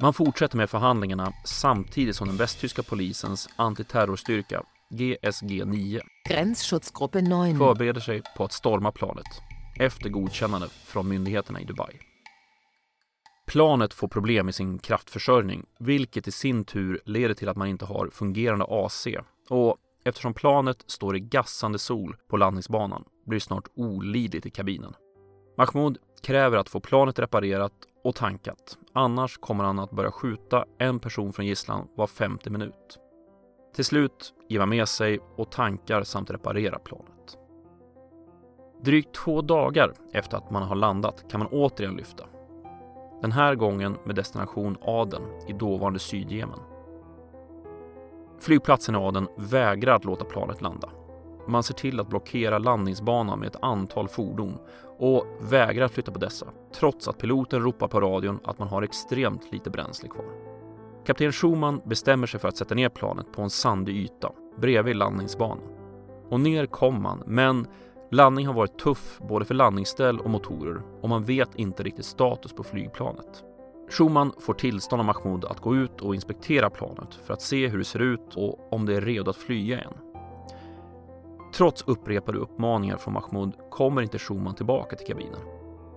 Man 0.00 0.14
fortsätter 0.14 0.56
med 0.56 0.70
förhandlingarna 0.70 1.32
samtidigt 1.44 2.16
som 2.16 2.28
den 2.28 2.36
västtyska 2.36 2.82
polisens 2.82 3.48
antiterrorstyrka 3.56 4.62
GSG 4.94 5.64
9 5.66 6.00
Grenzschutzgruppe 6.28 7.20
9 7.20 7.58
förbereder 7.58 8.00
sig 8.00 8.22
på 8.36 8.44
att 8.44 8.52
storma 8.52 8.92
planet 8.92 9.26
efter 9.78 10.08
godkännande 10.08 10.68
från 10.68 11.08
myndigheterna 11.08 11.60
i 11.60 11.64
Dubai. 11.64 11.98
Planet 13.46 13.94
får 13.94 14.08
problem 14.08 14.46
med 14.46 14.54
sin 14.54 14.78
kraftförsörjning, 14.78 15.66
vilket 15.78 16.28
i 16.28 16.32
sin 16.32 16.64
tur 16.64 17.00
leder 17.04 17.34
till 17.34 17.48
att 17.48 17.56
man 17.56 17.68
inte 17.68 17.84
har 17.84 18.08
fungerande 18.12 18.66
AC 18.68 19.06
och 19.48 19.76
eftersom 20.04 20.34
planet 20.34 20.84
står 20.86 21.16
i 21.16 21.20
gassande 21.20 21.78
sol 21.78 22.16
på 22.28 22.36
landningsbanan 22.36 23.04
blir 23.26 23.36
det 23.36 23.44
snart 23.44 23.68
olidligt 23.74 24.46
i 24.46 24.50
kabinen. 24.50 24.94
Mahmoud 25.58 25.98
kräver 26.22 26.56
att 26.56 26.68
få 26.68 26.80
planet 26.80 27.18
reparerat 27.18 27.72
och 28.04 28.14
tankat, 28.14 28.78
annars 28.92 29.36
kommer 29.36 29.64
han 29.64 29.78
att 29.78 29.90
börja 29.90 30.10
skjuta 30.10 30.64
en 30.78 31.00
person 31.00 31.32
från 31.32 31.46
gisslan 31.46 31.88
var 31.96 32.06
50 32.06 32.50
minut. 32.50 32.98
Till 33.74 33.84
slut 33.84 34.34
ger 34.48 34.58
man 34.58 34.68
med 34.68 34.88
sig 34.88 35.20
och 35.36 35.50
tankar 35.50 36.02
samt 36.02 36.30
reparerar 36.30 36.78
planet. 36.78 37.38
Drygt 38.82 39.14
två 39.14 39.42
dagar 39.42 39.92
efter 40.12 40.36
att 40.36 40.50
man 40.50 40.62
har 40.62 40.76
landat 40.76 41.24
kan 41.30 41.40
man 41.40 41.48
återigen 41.52 41.96
lyfta. 41.96 42.24
Den 43.22 43.32
här 43.32 43.54
gången 43.54 43.96
med 44.04 44.14
destination 44.14 44.76
Aden 44.82 45.22
i 45.48 45.52
dåvarande 45.52 45.98
Sydjemen. 45.98 46.58
Flygplatsen 48.40 48.94
i 48.94 48.98
Aden 48.98 49.28
vägrar 49.36 49.94
att 49.94 50.04
låta 50.04 50.24
planet 50.24 50.62
landa. 50.62 50.88
Man 51.48 51.62
ser 51.62 51.74
till 51.74 52.00
att 52.00 52.08
blockera 52.08 52.58
landningsbanan 52.58 53.38
med 53.38 53.46
ett 53.48 53.62
antal 53.62 54.08
fordon 54.08 54.58
och 54.98 55.26
vägrar 55.40 55.88
flytta 55.88 56.12
på 56.12 56.18
dessa, 56.18 56.46
trots 56.74 57.08
att 57.08 57.18
piloten 57.18 57.62
ropar 57.62 57.88
på 57.88 58.00
radion 58.00 58.40
att 58.44 58.58
man 58.58 58.68
har 58.68 58.82
extremt 58.82 59.52
lite 59.52 59.70
bränsle 59.70 60.08
kvar. 60.08 60.51
Kapten 61.06 61.32
Schumann 61.32 61.80
bestämmer 61.84 62.26
sig 62.26 62.40
för 62.40 62.48
att 62.48 62.56
sätta 62.56 62.74
ner 62.74 62.88
planet 62.88 63.32
på 63.32 63.42
en 63.42 63.50
sandig 63.50 63.96
yta 63.96 64.32
bredvid 64.60 64.96
landningsbanan. 64.96 65.64
Och 66.30 66.40
ner 66.40 66.66
kom 66.66 67.02
man, 67.02 67.22
men 67.26 67.66
landning 68.10 68.46
har 68.46 68.54
varit 68.54 68.78
tuff 68.78 69.18
både 69.28 69.44
för 69.44 69.54
landningsställ 69.54 70.20
och 70.20 70.30
motorer 70.30 70.82
och 71.00 71.08
man 71.08 71.24
vet 71.24 71.54
inte 71.54 71.82
riktigt 71.82 72.04
status 72.04 72.52
på 72.52 72.62
flygplanet. 72.62 73.44
Schumann 73.90 74.32
får 74.38 74.54
tillstånd 74.54 75.00
av 75.00 75.06
Mahmoud 75.06 75.44
att 75.44 75.60
gå 75.60 75.76
ut 75.76 76.00
och 76.00 76.14
inspektera 76.14 76.70
planet 76.70 77.14
för 77.14 77.34
att 77.34 77.42
se 77.42 77.68
hur 77.68 77.78
det 77.78 77.84
ser 77.84 78.02
ut 78.02 78.34
och 78.34 78.72
om 78.72 78.86
det 78.86 78.96
är 78.96 79.00
redo 79.00 79.30
att 79.30 79.36
flyga 79.36 79.76
igen. 79.76 79.94
Trots 81.54 81.84
upprepade 81.86 82.38
uppmaningar 82.38 82.96
från 82.96 83.14
Mahmoud 83.14 83.52
kommer 83.70 84.02
inte 84.02 84.18
Schumann 84.18 84.54
tillbaka 84.54 84.96
till 84.96 85.06
kabinen. 85.06 85.40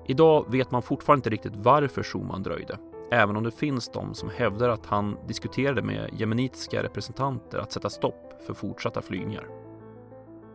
Idag 0.08 0.46
vet 0.50 0.72
man 0.72 0.82
fortfarande 0.82 1.20
inte 1.20 1.30
riktigt 1.30 1.56
varför 1.56 2.04
Schumann 2.04 2.44
dröjde, 2.44 2.78
även 3.12 3.36
om 3.36 3.44
det 3.44 3.52
finns 3.52 3.90
de 3.90 4.14
som 4.14 4.30
hävdar 4.30 4.70
att 4.70 4.86
han 4.86 5.18
diskuterade 5.28 5.82
med 5.82 6.10
jemenitiska 6.14 6.84
representanter 6.84 7.58
att 7.58 7.72
sätta 7.72 7.90
stopp 7.90 8.42
för 8.48 8.54
fortsatta 8.54 9.02
flygningar. 9.02 9.48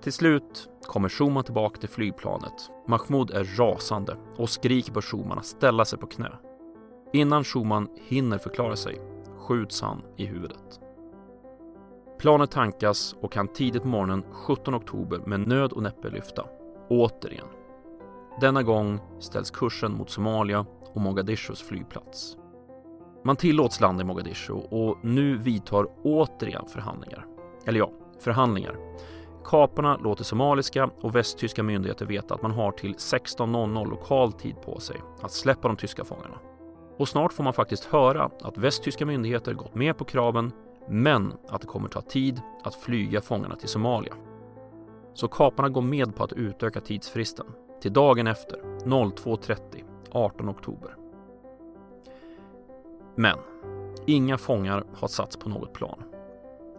Till 0.02 0.12
slut 0.12 0.68
kommer 0.82 1.08
Schumann 1.08 1.44
tillbaka 1.44 1.80
till 1.80 1.88
flygplanet. 1.88 2.70
Mahmoud 2.86 3.30
är 3.30 3.44
rasande 3.44 4.16
och 4.36 4.50
skriker 4.50 4.92
på 4.92 5.02
Schumann 5.02 5.38
att 5.38 5.46
ställa 5.46 5.84
sig 5.84 5.98
på 5.98 6.06
knä. 6.06 6.32
Innan 7.12 7.44
Schumann 7.44 7.88
hinner 8.08 8.38
förklara 8.38 8.76
sig 8.76 9.00
skjuts 9.38 9.82
han 9.82 10.02
i 10.16 10.26
huvudet. 10.26 10.80
Planet 12.18 12.50
tankas 12.50 13.16
och 13.20 13.32
kan 13.32 13.48
tidigt 13.48 13.82
på 13.82 13.88
morgonen 13.88 14.24
17 14.32 14.74
oktober 14.74 15.18
med 15.26 15.48
nöd 15.48 15.72
och 15.72 15.82
näppe 15.82 16.10
lyfta. 16.10 16.46
Återigen. 16.88 17.46
Denna 18.40 18.62
gång 18.62 19.00
ställs 19.18 19.50
kursen 19.50 19.92
mot 19.92 20.10
Somalia 20.10 20.66
och 20.94 21.00
Mogadishus 21.00 21.62
flygplats. 21.62 22.36
Man 23.22 23.36
tillåts 23.36 23.80
landa 23.80 24.02
i 24.02 24.06
Mogadishu 24.06 24.52
och 24.52 24.98
nu 25.02 25.36
vidtar 25.36 25.86
återigen 26.02 26.66
förhandlingar. 26.66 27.26
Eller 27.66 27.78
ja, 27.78 27.90
förhandlingar. 28.20 28.76
Kaparna 29.44 29.96
låter 29.96 30.24
somaliska 30.24 30.90
och 31.00 31.16
västtyska 31.16 31.62
myndigheter 31.62 32.06
veta 32.06 32.34
att 32.34 32.42
man 32.42 32.50
har 32.50 32.72
till 32.72 32.94
16.00 32.94 33.90
lokal 33.90 34.32
tid 34.32 34.54
på 34.64 34.80
sig 34.80 34.96
att 35.20 35.32
släppa 35.32 35.68
de 35.68 35.76
tyska 35.76 36.04
fångarna. 36.04 36.38
Och 36.96 37.08
snart 37.08 37.32
får 37.32 37.44
man 37.44 37.52
faktiskt 37.52 37.84
höra 37.84 38.30
att 38.42 38.58
västtyska 38.58 39.06
myndigheter 39.06 39.54
gått 39.54 39.74
med 39.74 39.98
på 39.98 40.04
kraven 40.04 40.52
men 40.88 41.32
att 41.48 41.60
det 41.60 41.66
kommer 41.66 41.88
ta 41.88 42.00
tid 42.00 42.40
att 42.64 42.74
flyga 42.74 43.20
fångarna 43.20 43.56
till 43.56 43.68
Somalia. 43.68 44.14
Så 45.14 45.28
kaparna 45.28 45.68
går 45.68 45.82
med 45.82 46.16
på 46.16 46.24
att 46.24 46.32
utöka 46.32 46.80
tidsfristen 46.80 47.46
till 47.82 47.92
dagen 47.92 48.26
efter, 48.26 48.60
02.30, 48.84 49.56
18 50.10 50.48
oktober. 50.48 50.99
Men 53.14 53.38
inga 54.06 54.38
fångar 54.38 54.84
har 54.94 55.08
satts 55.08 55.36
på 55.36 55.48
något 55.48 55.72
plan. 55.72 56.02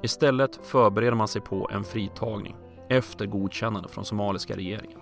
Istället 0.03 0.59
förbereder 0.63 1.15
man 1.15 1.27
sig 1.27 1.41
på 1.41 1.69
en 1.73 1.83
fritagning 1.83 2.55
efter 2.89 3.25
godkännande 3.25 3.89
från 3.89 4.05
somaliska 4.05 4.55
regeringen. 4.55 4.99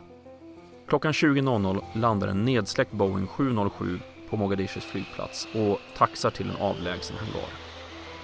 Klockan 0.88 1.12
20.00 1.12 1.82
landar 1.96 2.28
en 2.28 2.46
nedsläckt 2.46 2.92
Boeing 2.92 3.28
707 3.28 4.00
på 4.30 4.38
Mogadishus 4.38 4.86
flygplats 4.86 5.48
och 5.56 5.80
taxar 5.98 6.30
till 6.30 6.50
en 6.50 6.56
avlägsen 6.56 7.18
hangar. 7.18 7.50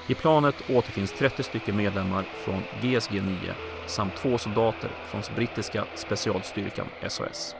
I 0.07 0.13
planet 0.13 0.55
återfinns 0.69 1.11
30 1.11 1.43
stycken 1.43 1.77
medlemmar 1.77 2.23
från 2.23 2.61
GSG 2.81 3.13
9 3.13 3.53
samt 3.87 4.15
två 4.15 4.37
soldater 4.37 4.91
från 5.05 5.21
brittiska 5.35 5.85
specialstyrkan 5.95 6.85
SOS. 7.09 7.55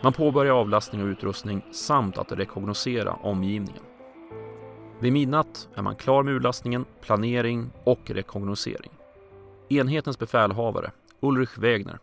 Man 0.00 0.12
påbörjar 0.12 0.52
avlastning 0.52 1.02
och 1.02 1.06
utrustning 1.06 1.62
samt 1.70 2.18
att 2.18 2.32
rekognosera 2.32 3.12
omgivningen. 3.12 3.82
Vid 5.00 5.12
midnatt 5.12 5.68
är 5.74 5.82
man 5.82 5.96
klar 5.96 6.22
med 6.22 6.34
urlastningen, 6.34 6.84
planering 7.00 7.70
och 7.84 8.10
rekognosering. 8.10 8.90
Enhetens 9.68 10.18
befälhavare, 10.18 10.90
Ulrich 11.20 11.58
Wegner, 11.58 11.98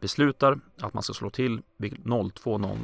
beslutar 0.00 0.60
att 0.80 0.94
man 0.94 1.02
ska 1.02 1.12
slå 1.12 1.30
till 1.30 1.62
vid 1.76 1.94
02.00. 1.94 2.76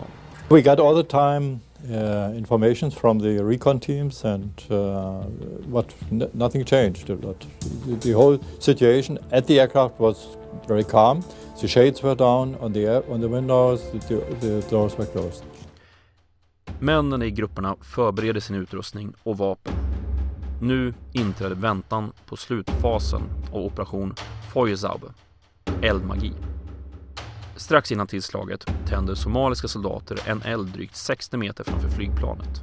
We 0.49 0.61
got 0.61 0.81
all 0.81 1.03
the 1.03 1.11
time 1.11 1.59
uh, 1.91 2.33
information 2.37 2.91
from 2.91 3.19
the 3.19 3.45
recon 3.45 3.79
teams 3.81 4.25
and 4.25 4.53
uh, 4.71 5.23
what 5.71 5.95
nothing 6.35 6.65
changed 6.65 7.11
a 7.11 7.15
lot. 7.15 7.47
The, 7.87 7.97
the 7.97 8.13
whole 8.13 8.39
situation 8.59 9.19
at 9.31 9.47
the 9.47 9.61
aircraft 9.61 10.01
was 10.01 10.37
very 10.69 10.85
calm. 10.85 11.25
The 11.61 11.69
shades 11.69 12.03
were 12.03 12.15
down 12.15 12.57
on 12.61 12.73
the 12.73 12.87
air, 12.87 13.03
on 13.11 13.21
the 13.21 13.29
windows, 13.29 13.81
the, 14.09 14.17
the 14.41 14.63
doors 14.71 14.99
were 14.99 15.07
closed. 15.07 15.45
Männen 16.79 17.23
i 17.23 17.31
grupperna 17.31 17.77
förbereder 17.81 18.41
sin 18.41 18.57
utrustning 18.57 19.13
och 19.23 19.39
vapen. 19.39 19.73
Nu 20.61 20.95
inträder 21.13 21.57
väntan 21.57 22.13
på 22.27 22.37
slutfasen 22.37 23.23
av 23.53 23.65
operation 23.65 24.15
Feuersaube, 24.53 25.07
eldmagi. 25.83 26.33
Strax 27.57 27.93
innan 27.93 28.07
tillslaget 28.07 28.67
tänder 28.87 29.15
somaliska 29.15 29.69
soldater 29.69 30.19
en 30.27 30.43
eld 30.43 30.69
drygt 30.69 30.97
60 30.97 31.37
meter 31.37 31.65
framför 31.65 31.89
flygplanet. 31.89 32.63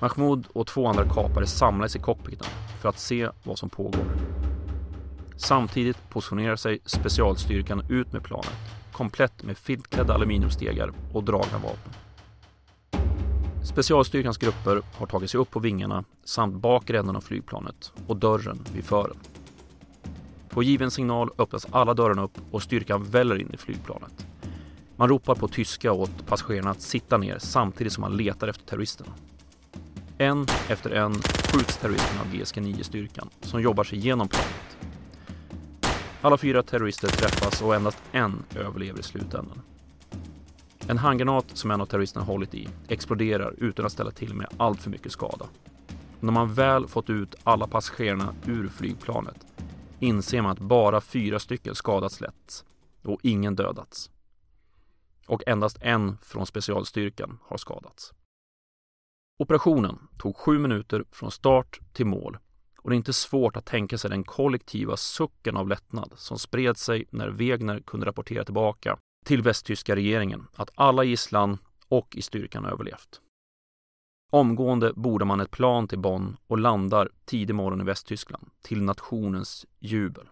Mahmoud 0.00 0.46
och 0.52 0.66
två 0.66 0.86
andra 0.86 1.08
kapare 1.08 1.46
samlas 1.46 1.96
i 1.96 1.98
cockpiten 1.98 2.46
för 2.80 2.88
att 2.88 2.98
se 2.98 3.28
vad 3.42 3.58
som 3.58 3.68
pågår. 3.68 4.06
Samtidigt 5.36 6.10
positionerar 6.10 6.56
sig 6.56 6.78
specialstyrkan 6.84 7.84
ut 7.88 8.12
med 8.12 8.22
planet, 8.22 8.58
komplett 8.92 9.42
med 9.42 9.58
filtklädda 9.58 10.14
aluminiumstegar 10.14 10.92
och 11.12 11.24
dragna 11.24 11.58
vapen. 11.58 11.92
Specialstyrkans 13.64 14.38
grupper 14.38 14.82
har 14.98 15.06
tagit 15.06 15.30
sig 15.30 15.40
upp 15.40 15.50
på 15.50 15.60
vingarna 15.60 16.04
samt 16.24 16.54
bakre 16.54 16.98
änden 16.98 17.16
av 17.16 17.20
flygplanet 17.20 17.92
och 18.06 18.16
dörren 18.16 18.64
vid 18.74 18.84
fören. 18.84 19.16
På 20.52 20.62
given 20.62 20.90
signal 20.90 21.30
öppnas 21.38 21.66
alla 21.70 21.94
dörrarna 21.94 22.22
upp 22.22 22.38
och 22.50 22.62
styrkan 22.62 23.04
väller 23.04 23.40
in 23.40 23.54
i 23.54 23.56
flygplanet. 23.56 24.26
Man 24.96 25.08
ropar 25.08 25.34
på 25.34 25.48
tyska 25.48 25.92
åt 25.92 26.26
passagerarna 26.26 26.70
att 26.70 26.82
sitta 26.82 27.18
ner 27.18 27.38
samtidigt 27.38 27.92
som 27.92 28.00
man 28.00 28.16
letar 28.16 28.48
efter 28.48 28.64
terroristerna. 28.64 29.10
En 30.18 30.46
efter 30.68 30.90
en 30.90 31.14
skjuts 31.14 31.76
terroristerna 31.76 32.20
av 32.20 32.26
GSG-9-styrkan 32.26 33.28
som 33.40 33.62
jobbar 33.62 33.84
sig 33.84 33.98
igenom 33.98 34.28
planet. 34.28 34.76
Alla 36.22 36.36
fyra 36.36 36.62
terrorister 36.62 37.08
träffas 37.08 37.62
och 37.62 37.74
endast 37.74 38.02
en 38.12 38.42
överlever 38.54 39.00
i 39.00 39.02
slutändan. 39.02 39.60
En 40.88 40.98
handgranat 40.98 41.46
som 41.52 41.70
en 41.70 41.80
av 41.80 41.86
terroristerna 41.86 42.24
hållit 42.24 42.54
i 42.54 42.68
exploderar 42.88 43.54
utan 43.58 43.86
att 43.86 43.92
ställa 43.92 44.10
till 44.10 44.34
med 44.34 44.46
allt 44.56 44.82
för 44.82 44.90
mycket 44.90 45.12
skada. 45.12 45.46
När 46.20 46.32
man 46.32 46.54
väl 46.54 46.88
fått 46.88 47.10
ut 47.10 47.34
alla 47.44 47.66
passagerarna 47.66 48.34
ur 48.46 48.68
flygplanet 48.68 49.46
inser 50.02 50.42
man 50.42 50.50
att 50.50 50.58
bara 50.58 51.00
fyra 51.00 51.38
stycken 51.38 51.74
skadats 51.74 52.20
lätt 52.20 52.64
och 53.02 53.20
ingen 53.22 53.56
dödats. 53.56 54.10
Och 55.26 55.42
endast 55.46 55.78
en 55.80 56.18
från 56.22 56.46
specialstyrkan 56.46 57.38
har 57.42 57.56
skadats. 57.56 58.12
Operationen 59.38 59.98
tog 60.18 60.36
sju 60.36 60.58
minuter 60.58 61.04
från 61.10 61.30
start 61.30 61.80
till 61.92 62.06
mål 62.06 62.38
och 62.78 62.90
det 62.90 62.94
är 62.94 62.96
inte 62.96 63.12
svårt 63.12 63.56
att 63.56 63.66
tänka 63.66 63.98
sig 63.98 64.10
den 64.10 64.24
kollektiva 64.24 64.96
sucken 64.96 65.56
av 65.56 65.68
lättnad 65.68 66.12
som 66.16 66.38
spred 66.38 66.76
sig 66.76 67.04
när 67.10 67.28
Wegner 67.28 67.80
kunde 67.80 68.06
rapportera 68.06 68.44
tillbaka 68.44 68.98
till 69.24 69.42
västtyska 69.42 69.96
regeringen 69.96 70.46
att 70.54 70.70
alla 70.74 71.04
gisslan 71.04 71.58
och 71.88 72.16
i 72.16 72.22
styrkan 72.22 72.64
överlevt. 72.64 73.20
Omgående 74.34 74.92
bordar 74.96 75.26
man 75.26 75.40
ett 75.40 75.50
plan 75.50 75.88
till 75.88 75.98
Bonn 75.98 76.36
och 76.46 76.58
landar 76.58 77.08
tidig 77.24 77.54
morgon 77.54 77.80
i 77.80 77.84
Västtyskland 77.84 78.46
till 78.62 78.82
nationens 78.82 79.66
jubel. 79.80 80.28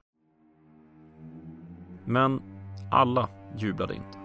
Men 2.05 2.43
alla 2.91 3.29
jublade 3.59 3.95
inte. 3.95 4.19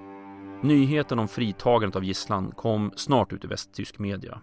Nyheten 0.67 1.19
om 1.19 1.27
fritagandet 1.27 1.95
av 1.95 2.03
gisslan 2.03 2.51
kom 2.51 2.91
snart 2.95 3.33
ut 3.33 3.43
i 3.43 3.47
västtysk 3.47 3.99
media. 3.99 4.41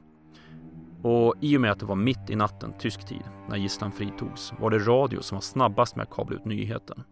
Och 1.03 1.35
i 1.41 1.57
och 1.57 1.61
med 1.61 1.71
att 1.71 1.81
det 1.81 1.87
var 1.87 1.97
mitt 1.97 2.31
i 2.31 2.37
natten, 2.37 2.75
tysk 2.79 3.07
tid, 3.07 3.25
när 3.49 3.57
gisslan 3.57 3.93
fritogs 3.93 4.53
var 4.61 4.71
det 4.71 4.79
radio 4.79 5.21
som 5.21 5.37
var 5.37 5.43
snabbast 5.43 5.97
med 5.97 6.03
att 6.03 6.15
kabla 6.15 6.37
ut 6.37 6.45
nyheten. 6.45 7.03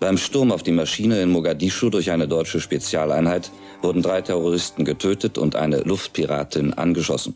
Beim 0.00 0.16
Sturm 0.16 0.52
auf 0.52 0.62
die 0.62 0.72
Maschine 0.72 1.20
in 1.22 1.30
Mogadischu 1.30 1.90
durch 1.90 2.10
eine 2.10 2.26
deutsche 2.26 2.60
Spezialeinheit 2.60 3.50
wurden 3.82 4.02
drei 4.02 4.22
Terroristen 4.22 4.84
getötet 4.84 5.38
und 5.38 5.56
eine 5.56 5.80
Luftpiratin 5.82 6.74
angeschossen. 6.74 7.34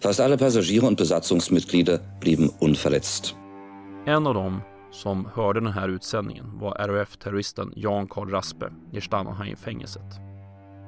Fast 0.00 0.20
alle 0.20 0.36
Passagiere 0.36 0.86
und 0.86 0.96
Besatzungsmitglieder 0.96 2.00
blieben 2.20 2.50
unverletzt. 2.58 3.36
En 4.06 4.26
av 4.26 4.34
dem 4.34 4.60
som 4.90 5.28
hörde 5.34 5.60
den 5.60 5.72
här 5.72 5.88
utsändningen 5.88 6.58
var 6.58 6.74
RAF-terroristen 6.74 7.72
Jan 7.76 8.08
Karl 8.08 8.30
Raspe 8.30 8.72
i 8.92 9.00
Stanaheim-fängelset. 9.00 10.20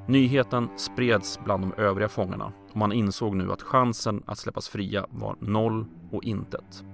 Nyheten 0.08 0.68
spreds 0.76 1.40
bland 1.44 1.62
de 1.62 1.82
övriga 1.82 2.08
fångarna 2.08 2.52
och 2.70 2.76
man 2.76 2.92
insåg 2.92 3.36
nu 3.36 3.52
att 3.52 3.62
chansen 3.62 4.22
att 4.26 4.38
släppas 4.38 4.68
fria 4.68 5.06
var 5.10 5.36
noll 5.40 5.86
och 6.12 6.24
intet. 6.24 6.84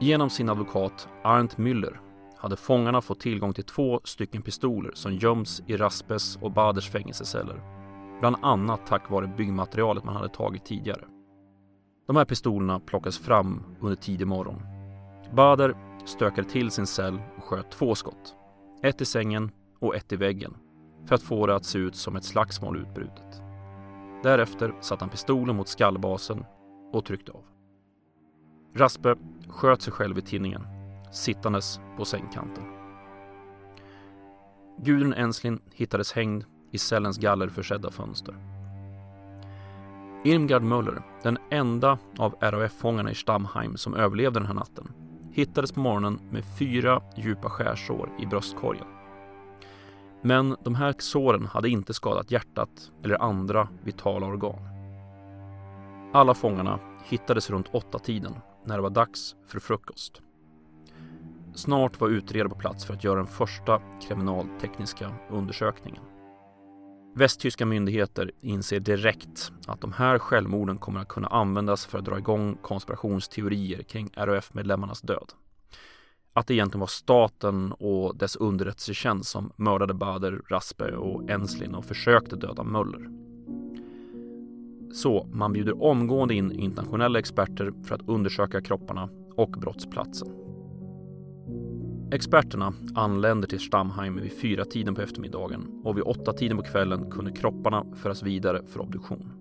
Genom 0.00 0.30
sin 0.30 0.48
advokat 0.48 1.08
Arndt 1.24 1.58
Müller 1.58 2.00
hade 2.40 2.56
fångarna 2.56 3.00
fått 3.00 3.20
tillgång 3.20 3.52
till 3.52 3.64
två 3.64 4.00
stycken 4.04 4.42
pistoler 4.42 4.90
som 4.94 5.12
göms 5.12 5.62
i 5.66 5.76
Raspes 5.76 6.36
och 6.36 6.52
Baders 6.52 6.90
fängelseceller. 6.90 7.62
Bland 8.20 8.36
annat 8.42 8.86
tack 8.86 9.10
vare 9.10 9.34
byggmaterialet 9.36 10.04
man 10.04 10.16
hade 10.16 10.28
tagit 10.28 10.64
tidigare. 10.64 11.04
De 12.06 12.16
här 12.16 12.24
pistolerna 12.24 12.80
plockades 12.80 13.18
fram 13.18 13.62
under 13.80 13.96
tidig 13.96 14.26
morgon. 14.26 14.62
Bader 15.34 15.76
stökade 16.04 16.48
till 16.48 16.70
sin 16.70 16.86
cell 16.86 17.20
och 17.36 17.44
sköt 17.44 17.70
två 17.70 17.94
skott. 17.94 18.34
Ett 18.82 19.00
i 19.00 19.04
sängen 19.04 19.50
och 19.78 19.96
ett 19.96 20.12
i 20.12 20.16
väggen 20.16 20.56
för 21.06 21.14
att 21.14 21.22
få 21.22 21.46
det 21.46 21.54
att 21.54 21.64
se 21.64 21.78
ut 21.78 21.96
som 21.96 22.16
ett 22.16 22.24
slagsmål 22.24 22.76
utbrutet. 22.76 23.42
Därefter 24.22 24.74
satte 24.80 25.04
han 25.04 25.10
pistolen 25.10 25.56
mot 25.56 25.68
skallbasen 25.68 26.44
och 26.92 27.04
tryckte 27.04 27.32
av. 27.32 27.44
Raspe 28.74 29.16
sköt 29.48 29.82
sig 29.82 29.92
själv 29.92 30.18
i 30.18 30.22
tinningen, 30.22 30.79
sittandes 31.10 31.80
på 31.96 32.04
sängkanten. 32.04 32.64
Gudrun 34.78 35.14
Enslin 35.14 35.60
hittades 35.74 36.12
hängd 36.12 36.44
i 36.70 36.78
cellens 36.78 37.18
gallerförsedda 37.18 37.90
fönster. 37.90 38.34
Irmgard 40.24 40.62
Möller, 40.62 41.02
den 41.22 41.38
enda 41.50 41.98
av 42.18 42.34
RAF-fångarna 42.40 43.10
i 43.10 43.14
Stamheim 43.14 43.76
som 43.76 43.94
överlevde 43.94 44.40
den 44.40 44.46
här 44.46 44.54
natten, 44.54 44.92
hittades 45.32 45.72
på 45.72 45.80
morgonen 45.80 46.20
med 46.30 46.44
fyra 46.58 47.02
djupa 47.16 47.50
skärsår 47.50 48.10
i 48.18 48.26
bröstkorgen. 48.26 48.86
Men 50.22 50.56
de 50.64 50.74
här 50.74 50.94
såren 50.98 51.46
hade 51.46 51.68
inte 51.68 51.94
skadat 51.94 52.30
hjärtat 52.30 52.92
eller 53.04 53.22
andra 53.22 53.68
vitala 53.84 54.26
organ. 54.26 54.58
Alla 56.12 56.34
fångarna 56.34 56.78
hittades 57.04 57.50
runt 57.50 57.68
åtta 57.72 57.98
tiden 57.98 58.34
när 58.64 58.76
det 58.76 58.82
var 58.82 58.90
dags 58.90 59.36
för 59.46 59.60
frukost. 59.60 60.22
Snart 61.54 62.00
var 62.00 62.08
utredare 62.08 62.48
på 62.48 62.54
plats 62.54 62.84
för 62.84 62.94
att 62.94 63.04
göra 63.04 63.16
den 63.16 63.26
första 63.26 63.82
kriminaltekniska 64.08 65.14
undersökningen. 65.30 66.02
Västtyska 67.14 67.66
myndigheter 67.66 68.32
inser 68.40 68.80
direkt 68.80 69.52
att 69.66 69.80
de 69.80 69.92
här 69.92 70.18
självmorden 70.18 70.78
kommer 70.78 71.00
att 71.00 71.08
kunna 71.08 71.28
användas 71.28 71.86
för 71.86 71.98
att 71.98 72.04
dra 72.04 72.18
igång 72.18 72.58
konspirationsteorier 72.62 73.82
kring 73.82 74.10
RAF-medlemmarnas 74.16 75.00
död. 75.00 75.32
Att 76.32 76.46
det 76.46 76.54
egentligen 76.54 76.80
var 76.80 76.86
staten 76.86 77.72
och 77.72 78.16
dess 78.16 78.36
underrättelsetjänst 78.36 79.30
som 79.30 79.52
mördade 79.56 79.94
Bader, 79.94 80.42
Raspe 80.48 80.96
och 80.96 81.30
Enslin 81.30 81.74
och 81.74 81.84
försökte 81.84 82.36
döda 82.36 82.62
Möller. 82.62 83.10
Så 84.92 85.26
man 85.32 85.52
bjuder 85.52 85.82
omgående 85.82 86.34
in 86.34 86.52
internationella 86.52 87.18
experter 87.18 87.72
för 87.84 87.94
att 87.94 88.08
undersöka 88.08 88.60
kropparna 88.60 89.08
och 89.36 89.50
brottsplatsen. 89.50 90.49
Experterna 92.12 92.72
anländer 92.94 93.48
till 93.48 93.60
Stammheim 93.60 94.16
vid 94.16 94.32
fyra 94.40 94.64
tiden 94.64 94.94
på 94.94 95.02
eftermiddagen 95.02 95.80
och 95.84 95.96
vid 95.96 96.04
åtta 96.04 96.32
tiden 96.32 96.56
på 96.56 96.62
kvällen 96.62 97.10
kunde 97.10 97.32
kropparna 97.32 97.84
föras 97.94 98.22
vidare 98.22 98.62
för 98.66 98.80
obduktion. 98.80 99.32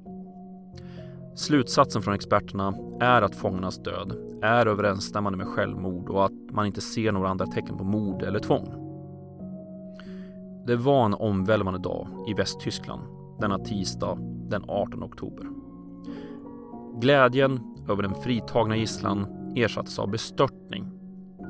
Slutsatsen 1.35 2.01
från 2.01 2.13
experterna 2.13 2.73
är 2.99 3.21
att 3.21 3.35
fångarnas 3.35 3.83
död 3.83 4.13
är 4.41 4.65
överensstämmande 4.65 5.37
med 5.37 5.47
självmord 5.47 6.09
och 6.09 6.25
att 6.25 6.51
man 6.51 6.65
inte 6.65 6.81
ser 6.81 7.11
några 7.11 7.29
andra 7.29 7.45
tecken 7.45 7.77
på 7.77 7.83
mord 7.83 8.23
eller 8.23 8.39
tvång. 8.39 8.73
Det 10.67 10.75
var 10.75 11.05
en 11.05 11.13
omvälvande 11.13 11.79
dag 11.79 12.07
i 12.27 12.33
Västtyskland 12.33 13.01
denna 13.39 13.59
tisdag 13.59 14.17
den 14.49 14.63
18 14.67 15.03
oktober. 15.03 15.47
Glädjen 17.01 17.59
över 17.89 18.03
den 18.03 18.15
fritagna 18.15 18.77
gisslan 18.77 19.27
ersattes 19.55 19.99
av 19.99 20.09
bestörtning 20.09 20.98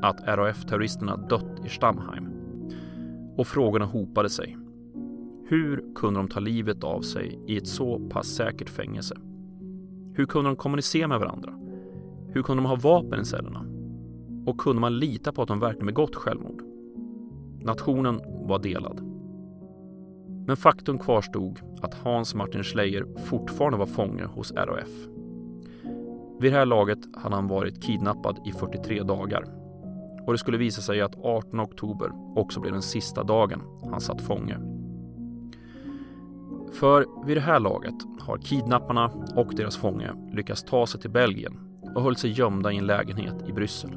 att 0.01 0.21
RAF-terroristerna 0.27 1.17
dött 1.17 1.65
i 1.65 1.69
Stammheim. 1.69 2.29
Och 3.37 3.47
frågorna 3.47 3.85
hopade 3.85 4.29
sig. 4.29 4.57
Hur 5.47 5.93
kunde 5.95 6.19
de 6.19 6.27
ta 6.27 6.39
livet 6.39 6.83
av 6.83 7.01
sig 7.01 7.39
i 7.47 7.57
ett 7.57 7.67
så 7.67 7.99
pass 8.09 8.27
säkert 8.27 8.69
fängelse? 8.69 9.15
Hur 10.13 10.25
kunde 10.25 10.49
de 10.49 10.55
kommunicera 10.55 11.07
med 11.07 11.19
varandra? 11.19 11.53
Hur 12.33 12.43
kunde 12.43 12.63
de 12.63 12.69
ha 12.69 12.75
vapen 12.75 13.21
i 13.21 13.25
cellerna? 13.25 13.65
Och 14.45 14.57
kunde 14.57 14.81
man 14.81 14.99
lita 14.99 15.31
på 15.31 15.41
att 15.41 15.47
de 15.47 15.59
verkligen 15.59 15.85
begått 15.85 16.15
självmord? 16.15 16.63
Nationen 17.61 18.21
var 18.47 18.59
delad. 18.59 19.01
Men 20.47 20.57
faktum 20.57 20.97
kvarstod 20.97 21.59
att 21.81 21.93
Hans 21.93 22.35
Martin 22.35 22.63
Schleyer 22.63 23.05
fortfarande 23.25 23.77
var 23.77 23.85
fånge 23.85 24.25
hos 24.25 24.51
RAF. 24.51 25.07
Vid 26.39 26.51
det 26.51 26.57
här 26.57 26.65
laget 26.65 26.99
hade 27.13 27.35
han 27.35 27.47
varit 27.47 27.83
kidnappad 27.83 28.39
i 28.45 28.51
43 28.51 29.03
dagar 29.03 29.58
och 30.29 30.33
det 30.33 30.37
skulle 30.37 30.57
visa 30.57 30.81
sig 30.81 31.01
att 31.01 31.15
18 31.23 31.59
oktober 31.59 32.11
också 32.35 32.59
blev 32.59 32.73
den 32.73 32.81
sista 32.81 33.23
dagen 33.23 33.61
han 33.91 34.01
satt 34.01 34.21
fånge. 34.21 34.57
För 36.73 37.25
vid 37.25 37.37
det 37.37 37.41
här 37.41 37.59
laget 37.59 37.95
har 38.19 38.37
kidnapparna 38.37 39.11
och 39.35 39.55
deras 39.55 39.77
fånge 39.77 40.11
lyckats 40.33 40.63
ta 40.63 40.87
sig 40.87 41.01
till 41.01 41.09
Belgien 41.09 41.59
och 41.95 42.01
höll 42.01 42.15
sig 42.15 42.31
gömda 42.31 42.71
i 42.71 42.77
en 42.77 42.85
lägenhet 42.85 43.35
i 43.47 43.53
Bryssel. 43.53 43.89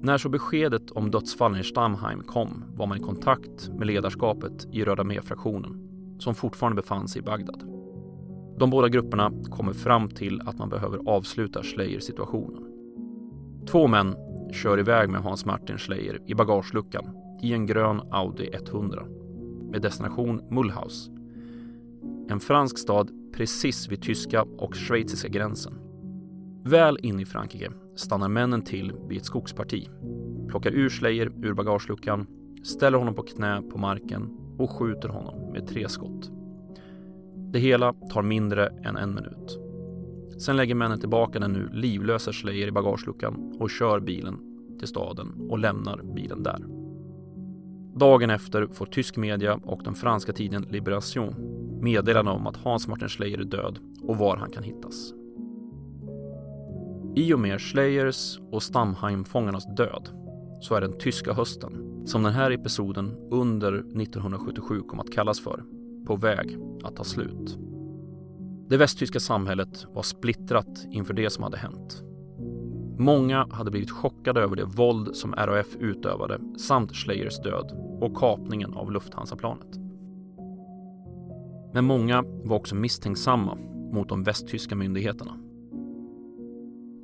När 0.00 0.18
så 0.18 0.28
beskedet 0.28 0.90
om 0.90 1.10
dödsfallen 1.10 1.60
i 1.60 1.64
Stamheim 1.64 2.22
kom 2.22 2.64
var 2.74 2.86
man 2.86 2.98
i 2.98 3.00
kontakt 3.00 3.68
med 3.68 3.86
ledarskapet 3.86 4.66
i 4.72 4.84
Röda 4.84 5.04
med-fraktionen 5.04 5.88
som 6.18 6.34
fortfarande 6.34 6.82
befann 6.82 7.08
sig 7.08 7.18
i 7.18 7.24
Bagdad. 7.24 7.62
De 8.58 8.70
båda 8.70 8.88
grupperna 8.88 9.32
kommer 9.50 9.72
fram 9.72 10.08
till 10.08 10.40
att 10.40 10.58
man 10.58 10.68
behöver 10.68 10.98
avsluta 11.06 11.62
Schleyer-situationen. 11.62 12.64
Två 13.66 13.86
män 13.86 14.27
kör 14.52 14.78
iväg 14.78 15.08
med 15.08 15.20
Hans 15.20 15.44
Martin 15.44 15.78
Schleyer 15.78 16.20
i 16.26 16.34
bagageluckan 16.34 17.04
i 17.42 17.52
en 17.52 17.66
grön 17.66 18.00
Audi 18.10 18.50
100 18.52 19.06
med 19.70 19.82
destination 19.82 20.42
Mulhouse. 20.50 21.10
En 22.30 22.40
fransk 22.40 22.78
stad 22.78 23.10
precis 23.32 23.88
vid 23.88 24.02
tyska 24.02 24.42
och 24.42 24.74
schweiziska 24.74 25.28
gränsen. 25.28 25.74
Väl 26.64 26.98
inne 27.02 27.22
i 27.22 27.24
Frankrike 27.24 27.70
stannar 27.96 28.28
männen 28.28 28.62
till 28.62 28.92
vid 29.08 29.18
ett 29.18 29.24
skogsparti, 29.24 29.88
plockar 30.48 30.72
ur 30.72 30.88
Schleyer 30.88 31.32
ur 31.42 31.54
bagageluckan, 31.54 32.26
ställer 32.64 32.98
honom 32.98 33.14
på 33.14 33.22
knä 33.22 33.62
på 33.62 33.78
marken 33.78 34.30
och 34.58 34.70
skjuter 34.70 35.08
honom 35.08 35.52
med 35.52 35.66
tre 35.66 35.88
skott. 35.88 36.30
Det 37.52 37.58
hela 37.58 37.92
tar 37.92 38.22
mindre 38.22 38.66
än 38.66 38.96
en 38.96 39.14
minut. 39.14 39.67
Sen 40.38 40.56
lägger 40.56 40.74
männen 40.74 41.00
tillbaka 41.00 41.38
den 41.38 41.52
nu 41.52 41.68
livlösa 41.72 42.32
Schleyer 42.32 42.68
i 42.68 42.72
bagageluckan 42.72 43.56
och 43.60 43.70
kör 43.70 44.00
bilen 44.00 44.38
till 44.78 44.88
staden 44.88 45.46
och 45.50 45.58
lämnar 45.58 46.02
bilen 46.14 46.42
där. 46.42 46.64
Dagen 47.98 48.30
efter 48.30 48.66
får 48.66 48.86
tysk 48.86 49.16
media 49.16 49.54
och 49.54 49.82
den 49.84 49.94
franska 49.94 50.32
tidningen 50.32 50.68
Libération 50.70 51.34
meddelande 51.82 52.30
om 52.30 52.46
att 52.46 52.56
Hans 52.56 52.88
Martin 52.88 53.08
Schleyer 53.08 53.38
är 53.38 53.44
död 53.44 53.78
och 54.02 54.16
var 54.16 54.36
han 54.36 54.50
kan 54.50 54.62
hittas. 54.62 55.12
I 57.16 57.34
och 57.34 57.40
med 57.40 57.60
Schleyers 57.60 58.38
och 58.52 58.62
Stammheimfångarnas 58.62 59.76
död 59.76 60.08
så 60.60 60.74
är 60.74 60.80
den 60.80 60.98
tyska 60.98 61.32
hösten, 61.32 62.02
som 62.06 62.22
den 62.22 62.32
här 62.32 62.50
episoden 62.50 63.16
under 63.30 63.72
1977 63.72 64.80
kom 64.80 65.00
att 65.00 65.12
kallas 65.12 65.40
för, 65.40 65.64
på 66.06 66.16
väg 66.16 66.58
att 66.84 66.96
ta 66.96 67.04
slut. 67.04 67.58
Det 68.68 68.76
västtyska 68.76 69.20
samhället 69.20 69.86
var 69.94 70.02
splittrat 70.02 70.86
inför 70.90 71.14
det 71.14 71.30
som 71.30 71.44
hade 71.44 71.56
hänt. 71.56 72.02
Många 72.98 73.46
hade 73.50 73.70
blivit 73.70 73.90
chockade 73.90 74.40
över 74.40 74.56
det 74.56 74.64
våld 74.64 75.16
som 75.16 75.34
RAF 75.34 75.76
utövade 75.80 76.40
samt 76.58 76.96
Schleyers 76.96 77.38
död 77.42 77.72
och 78.00 78.16
kapningen 78.16 78.74
av 78.74 78.92
Lufthansa-planet. 78.92 79.78
Men 81.72 81.84
många 81.84 82.24
var 82.44 82.56
också 82.56 82.74
misstänksamma 82.74 83.58
mot 83.92 84.08
de 84.08 84.22
västtyska 84.22 84.74
myndigheterna. 84.74 85.38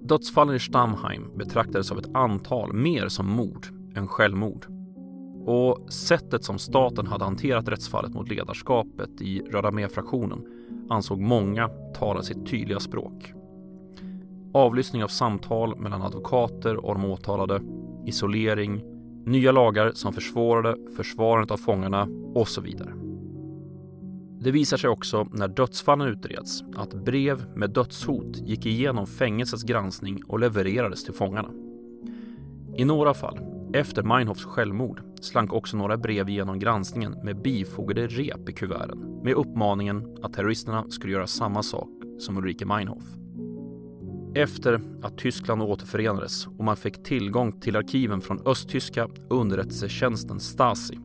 Dödsfallen 0.02 0.56
i 0.56 0.60
Stammheim 0.60 1.38
betraktades 1.38 1.92
av 1.92 1.98
ett 1.98 2.14
antal 2.14 2.72
mer 2.72 3.08
som 3.08 3.30
mord 3.30 3.66
än 3.94 4.08
självmord. 4.08 4.66
Och 5.46 5.92
sättet 5.92 6.44
som 6.44 6.58
staten 6.58 7.06
hade 7.06 7.24
hanterat 7.24 7.68
rättsfallet 7.68 8.14
mot 8.14 8.28
ledarskapet 8.28 9.20
i 9.20 9.40
Röda 9.40 9.70
mer-fraktionen 9.70 10.46
ansåg 10.90 11.20
många 11.20 11.68
tala 11.94 12.22
sitt 12.22 12.46
tydliga 12.46 12.80
språk. 12.80 13.32
Avlyssning 14.52 15.04
av 15.04 15.08
samtal 15.08 15.76
mellan 15.76 16.02
advokater 16.02 16.76
och 16.76 16.94
de 16.94 17.04
åtalade, 17.04 17.60
isolering, 18.06 18.82
nya 19.24 19.52
lagar 19.52 19.92
som 19.94 20.12
försvårade 20.12 20.76
försvarandet 20.96 21.50
av 21.50 21.56
fångarna 21.56 22.08
och 22.34 22.48
så 22.48 22.60
vidare. 22.60 22.92
Det 24.40 24.50
visar 24.50 24.76
sig 24.76 24.90
också 24.90 25.28
när 25.32 25.48
dödsfallen 25.48 26.08
utreds 26.08 26.64
att 26.76 26.94
brev 26.94 27.44
med 27.54 27.70
dödshot 27.70 28.36
gick 28.36 28.66
igenom 28.66 29.06
fängelsets 29.06 29.62
granskning 29.62 30.20
och 30.28 30.38
levererades 30.38 31.04
till 31.04 31.14
fångarna. 31.14 31.50
I 32.76 32.84
några 32.84 33.14
fall, 33.14 33.38
efter 33.74 34.02
Meinhofs 34.02 34.44
självmord, 34.44 35.02
slank 35.20 35.52
också 35.52 35.76
några 35.76 35.96
brev 35.96 36.30
genom 36.30 36.58
granskningen 36.58 37.12
med 37.24 37.42
bifogade 37.42 38.06
rep 38.06 38.48
i 38.48 38.52
kuverten 38.52 39.20
med 39.24 39.34
uppmaningen 39.34 40.16
att 40.22 40.32
terroristerna 40.32 40.90
skulle 40.90 41.12
göra 41.12 41.26
samma 41.26 41.62
sak 41.62 41.88
som 42.18 42.36
Ulrike 42.36 42.66
Meinhof. 42.66 43.02
Efter 44.34 44.80
att 45.02 45.18
Tyskland 45.18 45.62
återförenades 45.62 46.46
och 46.46 46.64
man 46.64 46.76
fick 46.76 47.02
tillgång 47.02 47.60
till 47.60 47.76
arkiven 47.76 48.20
från 48.20 48.46
östtyska 48.46 49.08
underrättelsetjänsten 49.30 50.40
Stasi 50.40 50.98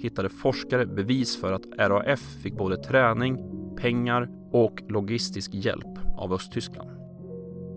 hittade 0.00 0.28
forskare 0.28 0.86
bevis 0.86 1.36
för 1.36 1.52
att 1.52 1.66
RAF 1.78 2.20
fick 2.20 2.56
både 2.56 2.76
träning, 2.76 3.38
pengar 3.76 4.28
och 4.52 4.82
logistisk 4.88 5.54
hjälp 5.54 5.98
av 6.16 6.32
Östtyskland. 6.32 6.90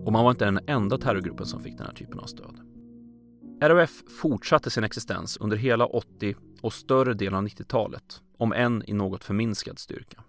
Och 0.04 0.12
man 0.12 0.24
var 0.24 0.30
inte 0.30 0.44
den 0.44 0.60
enda 0.66 0.98
terrorgruppen 0.98 1.46
som 1.46 1.62
fick 1.62 1.76
den 1.76 1.86
här 1.86 1.94
typen 1.94 2.18
av 2.18 2.26
stöd. 2.26 2.67
RAF 3.60 4.02
fortsatte 4.20 4.70
sin 4.70 4.84
existens 4.84 5.36
under 5.36 5.56
hela 5.56 5.86
80 5.86 6.36
och 6.60 6.72
större 6.72 7.14
delen 7.14 7.34
av 7.34 7.44
90-talet, 7.44 8.22
om 8.38 8.52
än 8.52 8.82
i 8.86 8.92
något 8.92 9.24
förminskad 9.24 9.78
styrka. 9.78 10.24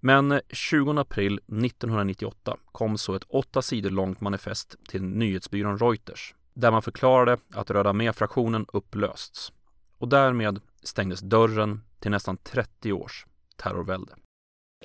Men 0.00 0.40
20 0.50 0.98
april 0.98 1.34
1998 1.34 2.56
kom 2.72 2.98
så 2.98 3.14
ett 3.14 3.24
åtta 3.28 3.62
sidor 3.62 3.90
långt 3.90 4.20
manifest 4.20 4.76
till 4.88 5.02
nyhetsbyrån 5.02 5.78
Reuters 5.78 6.34
där 6.54 6.70
man 6.70 6.82
förklarade 6.82 7.38
att 7.54 7.70
Röda 7.70 7.92
med-fraktionen 7.92 8.66
upplösts 8.72 9.52
och 9.98 10.08
därmed 10.08 10.60
stängdes 10.82 11.20
dörren 11.20 11.80
till 11.98 12.10
nästan 12.10 12.36
30 12.36 12.92
års 12.92 13.26
terrorvälde. 13.56 14.14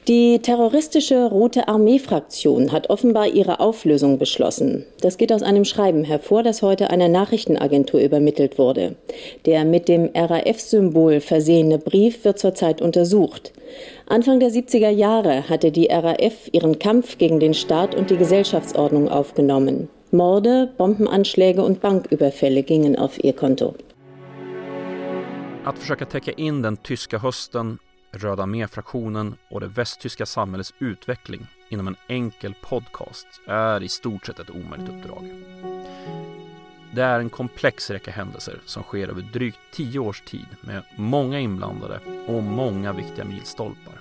Die 0.09 0.39
terroristische 0.39 1.27
Rote 1.29 1.67
Armee-Fraktion 1.67 2.71
hat 2.71 2.89
offenbar 2.89 3.27
ihre 3.27 3.59
Auflösung 3.59 4.17
beschlossen. 4.17 4.83
Das 5.01 5.17
geht 5.17 5.31
aus 5.31 5.43
einem 5.43 5.65
Schreiben 5.65 6.03
hervor, 6.03 6.41
das 6.41 6.63
heute 6.63 6.89
einer 6.89 7.09
Nachrichtenagentur 7.09 7.99
übermittelt 7.99 8.57
wurde. 8.57 8.95
Der 9.45 9.65
mit 9.65 9.87
dem 9.87 10.09
RAF-Symbol 10.15 11.19
versehene 11.19 11.77
Brief 11.77 12.25
wird 12.25 12.39
zurzeit 12.39 12.81
untersucht. 12.81 13.53
Anfang 14.07 14.39
der 14.39 14.49
70er 14.49 14.89
Jahre 14.89 15.47
hatte 15.47 15.69
die 15.71 15.89
RAF 15.91 16.49
ihren 16.53 16.79
Kampf 16.79 17.19
gegen 17.19 17.39
den 17.39 17.53
Staat 17.53 17.93
und 17.93 18.09
die 18.09 18.17
Gesellschaftsordnung 18.17 19.09
aufgenommen. 19.09 19.89
Morde, 20.09 20.71
Bombenanschläge 20.75 21.61
und 21.61 21.81
Banküberfälle 21.81 22.63
gingen 22.63 22.97
auf 22.97 23.23
ihr 23.23 23.33
Konto. 23.33 23.75
Att 25.65 25.77
försöka 25.77 26.05
täcka 26.05 26.31
in 26.31 26.63
den 26.63 26.77
tyska 26.77 27.21
hösten, 27.21 27.79
Röda 28.11 28.43
armé-fraktionen 28.43 29.35
och 29.49 29.59
det 29.59 29.67
västtyska 29.67 30.25
samhällets 30.25 30.73
utveckling 30.79 31.47
inom 31.69 31.87
en 31.87 31.95
enkel 32.07 32.53
podcast 32.61 33.27
är 33.47 33.83
i 33.83 33.89
stort 33.89 34.25
sett 34.25 34.39
ett 34.39 34.49
omöjligt 34.49 34.89
uppdrag. 34.89 35.43
Det 36.91 37.01
är 37.01 37.19
en 37.19 37.29
komplex 37.29 37.89
räcka 37.89 38.11
händelser 38.11 38.59
som 38.65 38.83
sker 38.83 39.07
över 39.07 39.21
drygt 39.21 39.59
tio 39.71 39.99
års 39.99 40.21
tid 40.21 40.47
med 40.61 40.83
många 40.95 41.39
inblandade 41.39 41.99
och 42.27 42.43
många 42.43 42.93
viktiga 42.93 43.25
milstolpar. 43.25 43.93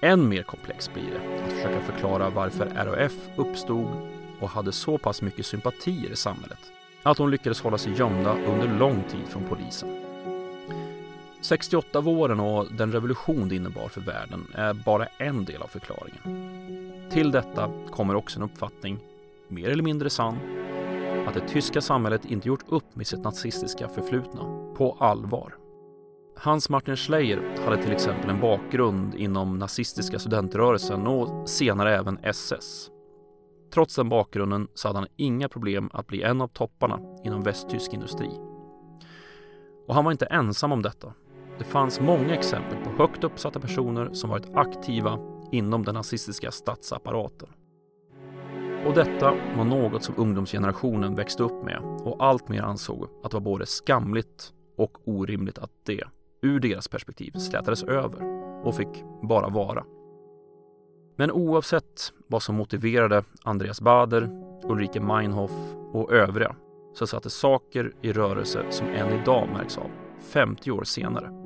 Än 0.00 0.28
mer 0.28 0.42
komplext 0.42 0.94
blir 0.94 1.10
det 1.10 1.44
att 1.44 1.52
försöka 1.52 1.80
förklara 1.80 2.30
varför 2.30 2.66
RAF 2.66 3.12
uppstod 3.36 4.08
och 4.40 4.48
hade 4.48 4.72
så 4.72 4.98
pass 4.98 5.22
mycket 5.22 5.46
sympatier 5.46 6.10
i 6.10 6.16
samhället 6.16 6.60
att 7.02 7.16
de 7.16 7.30
lyckades 7.30 7.60
hålla 7.60 7.78
sig 7.78 7.92
gömda 7.92 8.32
under 8.32 8.78
lång 8.78 9.02
tid 9.02 9.28
från 9.28 9.44
polisen. 9.44 10.03
68-våren 11.44 12.40
och 12.40 12.66
den 12.72 12.92
revolution 12.92 13.48
det 13.48 13.56
innebar 13.56 13.88
för 13.88 14.00
världen 14.00 14.46
är 14.54 14.72
bara 14.74 15.06
en 15.06 15.44
del 15.44 15.62
av 15.62 15.66
förklaringen. 15.66 16.20
Till 17.10 17.30
detta 17.30 17.70
kommer 17.90 18.14
också 18.14 18.38
en 18.38 18.44
uppfattning, 18.44 18.98
mer 19.48 19.68
eller 19.68 19.82
mindre 19.82 20.10
sann, 20.10 20.38
att 21.26 21.34
det 21.34 21.48
tyska 21.48 21.80
samhället 21.80 22.24
inte 22.24 22.48
gjort 22.48 22.64
upp 22.68 22.96
med 22.96 23.06
sitt 23.06 23.24
nazistiska 23.24 23.88
förflutna 23.88 24.42
på 24.76 24.96
allvar. 25.00 25.54
Hans 26.36 26.68
Martin 26.68 26.96
Schleyer 26.96 27.58
hade 27.64 27.82
till 27.82 27.92
exempel 27.92 28.30
en 28.30 28.40
bakgrund 28.40 29.14
inom 29.14 29.58
nazistiska 29.58 30.18
studentrörelsen 30.18 31.06
och 31.06 31.48
senare 31.48 31.96
även 31.96 32.18
SS. 32.22 32.90
Trots 33.74 33.96
den 33.96 34.08
bakgrunden 34.08 34.68
så 34.74 34.88
hade 34.88 34.98
han 34.98 35.08
inga 35.16 35.48
problem 35.48 35.90
att 35.92 36.06
bli 36.06 36.22
en 36.22 36.40
av 36.40 36.48
topparna 36.48 37.00
inom 37.24 37.42
västtysk 37.42 37.92
industri. 37.92 38.30
Och 39.86 39.94
han 39.94 40.04
var 40.04 40.12
inte 40.12 40.26
ensam 40.26 40.72
om 40.72 40.82
detta. 40.82 41.12
Det 41.58 41.64
fanns 41.64 42.00
många 42.00 42.34
exempel 42.34 42.78
på 42.84 42.90
högt 42.90 43.24
uppsatta 43.24 43.60
personer 43.60 44.12
som 44.12 44.30
varit 44.30 44.54
aktiva 44.54 45.18
inom 45.52 45.84
den 45.84 45.94
nazistiska 45.94 46.50
statsapparaten. 46.50 47.48
Och 48.86 48.94
detta 48.94 49.34
var 49.56 49.64
något 49.64 50.02
som 50.02 50.14
ungdomsgenerationen 50.18 51.14
växte 51.14 51.42
upp 51.42 51.64
med 51.64 51.78
och 52.04 52.24
alltmer 52.24 52.62
ansåg 52.62 53.08
att 53.22 53.30
det 53.30 53.36
var 53.36 53.40
både 53.40 53.66
skamligt 53.66 54.52
och 54.76 54.98
orimligt 55.04 55.58
att 55.58 55.70
det, 55.84 56.04
ur 56.42 56.60
deras 56.60 56.88
perspektiv, 56.88 57.30
slätades 57.30 57.82
över 57.82 58.22
och 58.64 58.76
fick 58.76 59.04
bara 59.22 59.48
vara. 59.48 59.84
Men 61.16 61.30
oavsett 61.30 62.12
vad 62.26 62.42
som 62.42 62.54
motiverade 62.54 63.24
Andreas 63.42 63.80
Bader, 63.80 64.30
Ulrike 64.64 65.00
Meinhof 65.00 65.52
och 65.92 66.12
övriga 66.12 66.56
så 66.94 67.06
satte 67.06 67.30
saker 67.30 67.92
i 68.02 68.12
rörelse 68.12 68.64
som 68.70 68.86
än 68.86 69.20
idag 69.20 69.48
märks 69.52 69.78
av, 69.78 69.90
50 70.20 70.70
år 70.70 70.84
senare. 70.84 71.43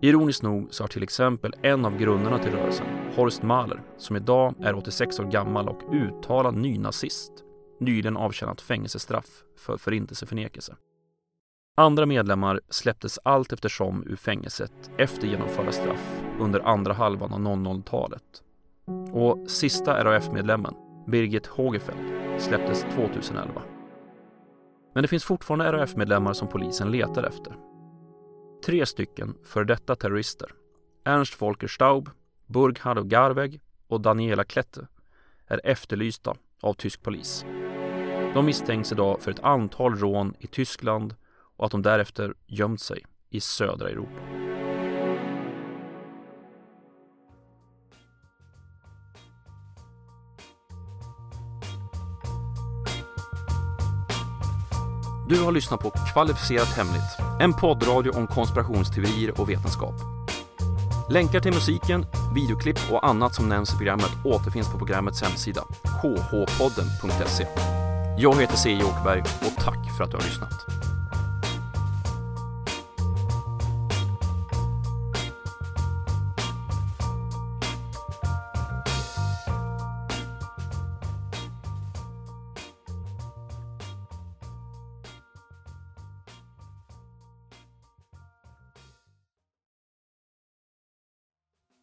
Ironiskt 0.00 0.42
nog 0.42 0.68
så 0.70 0.82
har 0.82 0.88
till 0.88 1.02
exempel 1.02 1.54
en 1.62 1.84
av 1.84 1.98
grundarna 1.98 2.38
till 2.38 2.52
rörelsen, 2.52 2.86
Horst 3.16 3.42
Mahler, 3.42 3.82
som 3.96 4.16
idag 4.16 4.54
är 4.62 4.74
86 4.74 5.20
år 5.20 5.24
gammal 5.24 5.68
och 5.68 5.82
uttalad 5.92 6.56
nynazist, 6.56 7.32
nyligen 7.80 8.16
avtjänat 8.16 8.60
fängelsestraff 8.60 9.26
för 9.58 9.76
förintelseförnekelse. 9.76 10.76
Andra 11.76 12.06
medlemmar 12.06 12.60
släpptes 12.70 13.18
allt 13.24 13.52
eftersom 13.52 14.04
ur 14.06 14.16
fängelset 14.16 14.90
efter 14.98 15.26
genomförda 15.26 15.72
straff 15.72 16.22
under 16.40 16.60
andra 16.60 16.92
halvan 16.92 17.32
av 17.32 17.40
00-talet. 17.40 18.42
Och 19.12 19.50
sista 19.50 20.04
RAF-medlemmen, 20.04 20.74
Birgit 21.06 21.46
Hågefeld, 21.46 21.98
släpptes 22.38 22.82
2011. 22.82 23.62
Men 24.94 25.02
det 25.02 25.08
finns 25.08 25.24
fortfarande 25.24 25.72
RAF-medlemmar 25.72 26.32
som 26.32 26.48
polisen 26.48 26.90
letar 26.90 27.22
efter. 27.22 27.56
Tre 28.64 28.86
stycken 28.86 29.34
för 29.44 29.64
detta 29.64 29.96
terrorister, 29.96 30.48
Ernst 31.04 31.42
Volker 31.42 31.68
Staub, 31.68 32.10
Burghard 32.46 33.08
Garweg 33.08 33.60
och 33.88 34.00
Daniela 34.00 34.44
Klette, 34.44 34.86
är 35.46 35.60
efterlysta 35.64 36.34
av 36.60 36.74
tysk 36.74 37.02
polis. 37.02 37.44
De 38.34 38.46
misstänks 38.46 38.92
idag 38.92 39.20
för 39.20 39.30
ett 39.30 39.40
antal 39.40 39.96
rån 39.96 40.34
i 40.38 40.46
Tyskland 40.46 41.14
och 41.56 41.66
att 41.66 41.72
de 41.72 41.82
därefter 41.82 42.34
gömt 42.46 42.80
sig 42.80 43.04
i 43.30 43.40
södra 43.40 43.88
Europa. 43.88 44.20
Du 55.28 55.42
har 55.42 55.52
lyssnat 55.52 55.80
på 55.80 55.90
Kvalificerat 55.90 56.68
Hemligt, 56.68 57.25
en 57.40 57.52
poddradio 57.52 58.10
om 58.10 58.26
konspirationsteorier 58.26 59.40
och 59.40 59.50
vetenskap. 59.50 59.94
Länkar 61.10 61.40
till 61.40 61.52
musiken, 61.52 62.06
videoklipp 62.34 62.78
och 62.90 63.08
annat 63.08 63.34
som 63.34 63.48
nämns 63.48 63.74
i 63.74 63.76
programmet 63.76 64.10
återfinns 64.24 64.72
på 64.72 64.78
programmets 64.78 65.22
hemsida, 65.22 65.62
hhpodden.se. 66.02 67.46
Jag 68.18 68.40
heter 68.40 68.56
C. 68.56 68.80
Åkerberg 68.84 69.20
och 69.20 69.64
tack 69.64 69.96
för 69.96 70.04
att 70.04 70.10
du 70.10 70.16
har 70.16 70.24
lyssnat. 70.24 70.75